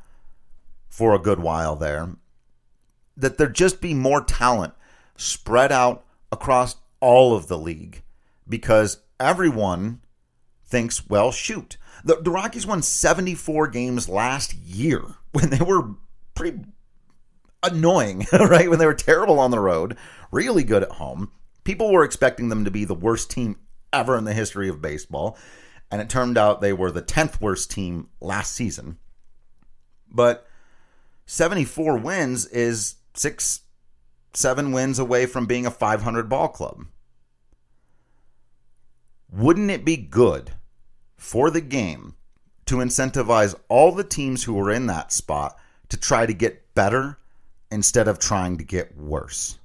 for 0.90 1.16
a 1.16 1.20
good 1.20 1.40
while 1.40 1.76
there, 1.76 2.10
that 3.18 3.38
there 3.38 3.48
just 3.48 3.82
be 3.82 3.94
more 3.94 4.24
talent 4.24 4.74
spread 5.16 5.72
out 5.72 6.06
across 6.32 6.76
all 7.00 7.36
of 7.36 7.48
the 7.48 7.58
league 7.58 8.04
because 8.48 9.00
everyone 9.24 10.02
thinks, 10.66 11.08
well, 11.10 11.32
shoot. 11.32 11.78
The, 12.04 12.16
the 12.16 12.32
Rockies 12.32 12.68
won 12.68 12.82
74 12.82 13.68
games 13.68 14.10
last 14.10 14.54
year 14.56 15.04
when 15.32 15.50
they 15.50 15.64
were 15.64 15.96
pretty 16.36 16.60
annoying, 17.64 18.26
right? 18.34 18.70
When 18.70 18.80
they 18.80 18.86
were 18.86 18.94
terrible 18.94 19.40
on 19.40 19.52
the 19.52 19.60
road, 19.60 19.98
really 20.32 20.64
good 20.64 20.84
at 20.84 20.92
home. 20.92 21.32
People 21.64 21.92
were 21.92 22.04
expecting 22.04 22.50
them 22.50 22.66
to 22.66 22.72
be 22.72 22.86
the 22.86 22.94
worst 22.94 23.32
team 23.32 23.58
ever 23.94 24.18
in 24.18 24.26
the 24.26 24.34
history 24.34 24.68
of 24.68 24.82
baseball 24.82 25.38
and 25.94 26.02
it 26.02 26.10
turned 26.10 26.40
out 26.40 26.60
they 26.60 26.74
were 26.74 26.92
the 26.92 27.04
10th 27.04 27.40
worst 27.40 27.70
team 27.70 28.10
last 28.20 28.54
season. 28.54 28.98
But 30.10 30.48
74 31.28 32.00
wins 32.00 32.48
is 32.48 32.96
six, 33.14 33.62
seven 34.34 34.72
wins 34.72 34.98
away 34.98 35.28
from 35.28 35.46
being 35.46 35.68
a 35.68 35.72
500 35.72 36.28
ball 36.28 36.48
club. 36.48 36.88
Wouldn't 39.34 39.72
it 39.72 39.84
be 39.84 39.98
good 39.98 40.52
for 41.18 41.50
the 41.50 41.62
game 41.62 42.14
to 42.68 42.76
incentivize 42.76 43.56
all 43.68 43.92
the 43.92 44.04
teams 44.04 44.44
who 44.44 44.60
are 44.60 44.70
in 44.70 44.86
that 44.88 45.12
spot 45.12 45.58
to 45.90 45.98
try 45.98 46.28
to 46.28 46.34
get 46.34 46.76
better 46.76 47.18
instead 47.72 48.08
of 48.08 48.20
trying 48.20 48.60
to 48.60 48.64
get 48.64 48.96
worse? 48.96 49.58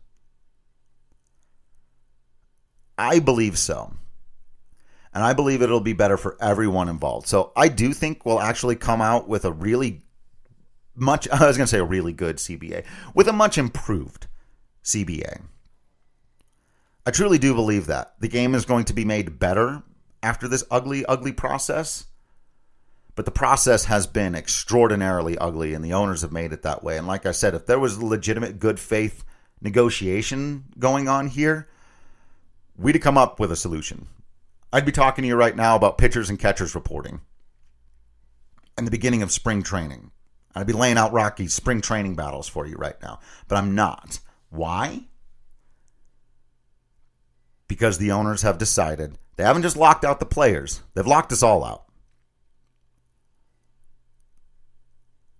I 2.96 3.18
believe 3.18 3.58
so. 3.58 3.92
And 5.12 5.22
I 5.22 5.34
believe 5.34 5.60
it'll 5.60 5.80
be 5.80 5.92
better 5.92 6.16
for 6.16 6.38
everyone 6.40 6.88
involved. 6.88 7.26
So 7.26 7.52
I 7.54 7.68
do 7.68 7.92
think 7.92 8.24
we'll 8.24 8.40
actually 8.40 8.76
come 8.76 9.02
out 9.02 9.28
with 9.28 9.44
a 9.44 9.52
really 9.52 10.02
much, 10.94 11.28
I 11.32 11.46
was 11.46 11.58
going 11.58 11.66
to 11.66 11.70
say 11.70 11.78
a 11.78 11.84
really 11.84 12.14
good 12.14 12.36
CBA, 12.36 12.84
with 13.14 13.28
a 13.28 13.34
much 13.34 13.58
improved 13.58 14.28
CBA. 14.82 15.42
I 17.08 17.10
truly 17.10 17.38
do 17.38 17.54
believe 17.54 17.86
that. 17.86 18.16
The 18.20 18.28
game 18.28 18.54
is 18.54 18.66
going 18.66 18.84
to 18.84 18.92
be 18.92 19.06
made 19.06 19.38
better 19.38 19.82
after 20.22 20.46
this 20.46 20.62
ugly, 20.70 21.06
ugly 21.06 21.32
process. 21.32 22.04
But 23.14 23.24
the 23.24 23.30
process 23.30 23.86
has 23.86 24.06
been 24.06 24.34
extraordinarily 24.34 25.38
ugly, 25.38 25.72
and 25.72 25.82
the 25.82 25.94
owners 25.94 26.20
have 26.20 26.32
made 26.32 26.52
it 26.52 26.60
that 26.64 26.84
way. 26.84 26.98
And 26.98 27.06
like 27.06 27.24
I 27.24 27.32
said, 27.32 27.54
if 27.54 27.64
there 27.64 27.78
was 27.78 27.96
a 27.96 28.04
legitimate 28.04 28.58
good 28.58 28.78
faith 28.78 29.24
negotiation 29.62 30.64
going 30.78 31.08
on 31.08 31.28
here, 31.28 31.66
we'd 32.76 32.94
have 32.94 33.00
come 33.00 33.16
up 33.16 33.40
with 33.40 33.50
a 33.50 33.56
solution. 33.56 34.08
I'd 34.70 34.84
be 34.84 34.92
talking 34.92 35.22
to 35.22 35.28
you 35.28 35.36
right 35.36 35.56
now 35.56 35.76
about 35.76 35.96
pitchers 35.96 36.28
and 36.28 36.38
catchers 36.38 36.74
reporting 36.74 37.22
and 38.76 38.86
the 38.86 38.90
beginning 38.90 39.22
of 39.22 39.32
spring 39.32 39.62
training. 39.62 40.10
I'd 40.54 40.66
be 40.66 40.74
laying 40.74 40.98
out 40.98 41.14
Rockies 41.14 41.54
spring 41.54 41.80
training 41.80 42.16
battles 42.16 42.48
for 42.48 42.66
you 42.66 42.76
right 42.76 43.00
now, 43.00 43.20
but 43.48 43.56
I'm 43.56 43.74
not. 43.74 44.20
Why? 44.50 45.04
Because 47.68 47.98
the 47.98 48.12
owners 48.12 48.42
have 48.42 48.58
decided 48.58 49.18
they 49.36 49.44
haven't 49.44 49.62
just 49.62 49.76
locked 49.76 50.04
out 50.04 50.20
the 50.20 50.26
players, 50.26 50.82
they've 50.94 51.06
locked 51.06 51.32
us 51.32 51.42
all 51.42 51.64
out. 51.64 51.84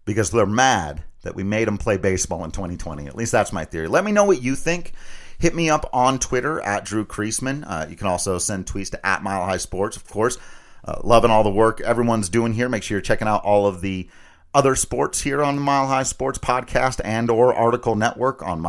because 0.09 0.31
they're 0.31 0.47
mad 0.47 1.05
that 1.23 1.35
we 1.35 1.45
made 1.45 1.69
them 1.69 1.77
play 1.77 1.99
baseball 1.99 2.43
in 2.43 2.51
2020. 2.51 3.07
At 3.07 3.15
least 3.15 3.31
that's 3.31 3.53
my 3.53 3.67
theory. 3.67 3.89
Let 3.89 4.05
me 4.05 4.11
know 4.11 4.25
what 4.25 4.43
you 4.43 4.57
think. 4.57 4.93
Hit 5.39 5.55
me 5.55 5.69
up 5.69 5.89
on 5.93 6.19
Twitter 6.19 6.61
at 6.63 6.87
Drew 6.87 7.05
Creasman. 7.05 7.63
Uh, 7.67 7.87
you 7.91 7.95
can 7.95 8.07
also 8.07 8.39
send 8.39 8.65
tweets 8.65 8.91
to 8.93 9.07
at 9.07 9.23
Mile 9.23 9.45
High 9.45 9.59
Sports, 9.59 9.99
of 9.99 10.09
course. 10.09 10.39
Uh, 10.83 10.99
loving 11.05 11.31
all 11.31 11.45
the 11.45 11.51
work 11.51 11.83
everyone's 11.83 12.31
doing 12.31 12.55
here. 12.55 12.71
Make 12.71 12.83
sure 12.83 12.97
you're 12.97 13.03
checking 13.03 13.29
out 13.29 13.45
all 13.45 13.67
of 13.67 13.83
the 13.83 14.09
other 14.55 14.75
sports 14.75 15.21
here 15.21 15.43
on 15.43 15.57
the 15.57 15.61
Mile 15.61 15.87
High 15.87 16.05
Sports 16.05 16.39
podcast 16.39 17.03
and 17.05 17.29
or 17.29 17.53
article 17.53 17.95
network 17.95 18.43
on 18.43 18.63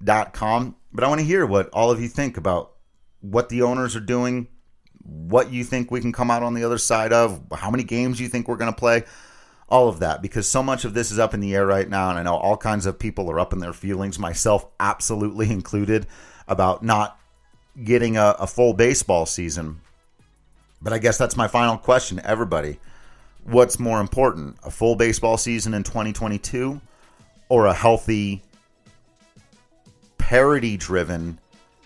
milehighsports.com. 0.00 0.76
But 0.92 1.04
I 1.04 1.08
want 1.08 1.20
to 1.20 1.26
hear 1.26 1.44
what 1.44 1.68
all 1.70 1.90
of 1.90 2.00
you 2.00 2.08
think 2.08 2.36
about 2.36 2.72
what 3.20 3.48
the 3.48 3.62
owners 3.62 3.96
are 3.96 4.00
doing, 4.00 4.48
what 5.02 5.52
you 5.52 5.64
think 5.64 5.90
we 5.90 6.00
can 6.00 6.12
come 6.12 6.30
out 6.30 6.42
on 6.42 6.54
the 6.54 6.64
other 6.64 6.78
side 6.78 7.12
of, 7.12 7.42
how 7.52 7.70
many 7.70 7.84
games 7.84 8.20
you 8.20 8.28
think 8.28 8.48
we're 8.48 8.56
going 8.56 8.72
to 8.72 8.78
play 8.78 9.04
all 9.68 9.88
of 9.88 10.00
that 10.00 10.20
because 10.20 10.46
so 10.46 10.62
much 10.62 10.84
of 10.84 10.92
this 10.92 11.10
is 11.10 11.18
up 11.18 11.32
in 11.32 11.40
the 11.40 11.54
air 11.54 11.66
right 11.66 11.88
now 11.88 12.10
and 12.10 12.18
i 12.18 12.22
know 12.22 12.36
all 12.36 12.56
kinds 12.56 12.84
of 12.84 12.98
people 12.98 13.30
are 13.30 13.40
up 13.40 13.52
in 13.52 13.60
their 13.60 13.72
feelings 13.72 14.18
myself 14.18 14.66
absolutely 14.78 15.50
included 15.50 16.06
about 16.46 16.82
not 16.82 17.18
getting 17.82 18.18
a, 18.18 18.36
a 18.38 18.46
full 18.46 18.74
baseball 18.74 19.24
season 19.24 19.80
but 20.82 20.92
i 20.92 20.98
guess 20.98 21.16
that's 21.16 21.34
my 21.36 21.48
final 21.48 21.78
question 21.78 22.18
to 22.18 22.26
everybody 22.28 22.78
what's 23.42 23.78
more 23.78 24.02
important 24.02 24.54
a 24.64 24.70
full 24.70 24.96
baseball 24.96 25.38
season 25.38 25.72
in 25.72 25.82
2022 25.82 26.78
or 27.48 27.66
a 27.66 27.74
healthy 27.74 28.43
parity 30.24 30.76
driven 30.76 31.38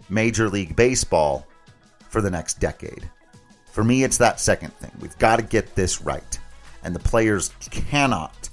major 0.09 0.49
league 0.49 0.77
baseball 0.77 1.45
for 2.09 2.21
the 2.21 2.31
next 2.31 2.61
decade 2.61 3.11
for 3.73 3.83
me 3.83 4.05
it's 4.05 4.19
that 4.19 4.39
second 4.39 4.73
thing 4.75 4.93
we've 5.01 5.19
got 5.19 5.37
to 5.37 5.43
get 5.43 5.75
this 5.75 6.01
right 6.01 6.39
and 6.85 6.95
the 6.95 7.01
players 7.01 7.51
cannot, 7.71 8.49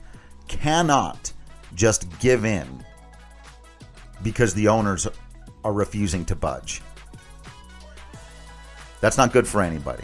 cannot 0.47 1.31
just 1.73 2.07
give 2.19 2.45
in 2.45 2.83
because 4.23 4.53
the 4.53 4.67
owners 4.67 5.07
are 5.63 5.73
refusing 5.73 6.25
to 6.25 6.35
budge. 6.35 6.81
That's 9.01 9.17
not 9.17 9.31
good 9.33 9.47
for 9.47 9.61
anybody. 9.61 10.03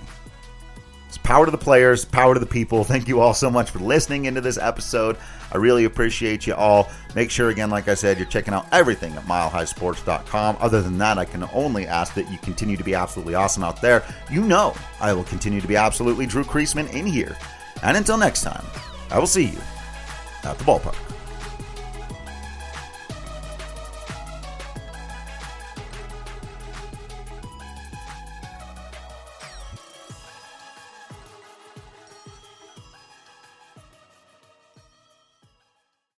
Power 1.32 1.46
to 1.46 1.52
the 1.52 1.58
players, 1.58 2.04
power 2.04 2.34
to 2.34 2.42
the 2.42 2.46
people. 2.46 2.84
Thank 2.84 3.08
you 3.08 3.22
all 3.22 3.34
so 3.34 3.50
much 3.50 3.70
for 3.70 3.80
listening 3.80 4.26
into 4.26 4.42
this 4.42 4.58
episode. 4.58 5.16
I 5.54 5.58
really 5.58 5.86
appreciate 5.86 6.46
you 6.46 6.56
all. 6.56 6.90
Make 7.16 7.32
sure, 7.32 7.50
again, 7.50 7.70
like 7.70 7.88
I 7.88 7.94
said, 7.94 8.18
you're 8.18 8.28
checking 8.28 8.54
out 8.54 8.68
everything 8.74 9.14
at 9.14 9.24
milehighsports.com. 9.24 10.58
Other 10.60 10.82
than 10.82 10.98
that, 10.98 11.18
I 11.18 11.24
can 11.26 11.48
only 11.54 11.88
ask 11.88 12.14
that 12.16 12.30
you 12.30 12.38
continue 12.40 12.76
to 12.76 12.84
be 12.84 12.96
absolutely 12.96 13.34
awesome 13.34 13.64
out 13.64 13.82
there. 13.82 14.04
You 14.30 14.42
know 14.42 14.76
I 15.00 15.14
will 15.14 15.24
continue 15.24 15.62
to 15.62 15.68
be 15.68 15.78
absolutely 15.78 16.26
Drew 16.26 16.44
Creasman 16.44 16.94
in 16.94 17.06
here 17.06 17.38
and 17.84 17.98
until 17.98 18.18
next 18.18 18.44
time, 18.44 18.66
I 19.10 19.20
will 19.20 19.28
see 19.28 19.46
you 19.46 19.60
at 20.44 20.58
the 20.58 20.64
ballpark. 20.64 21.11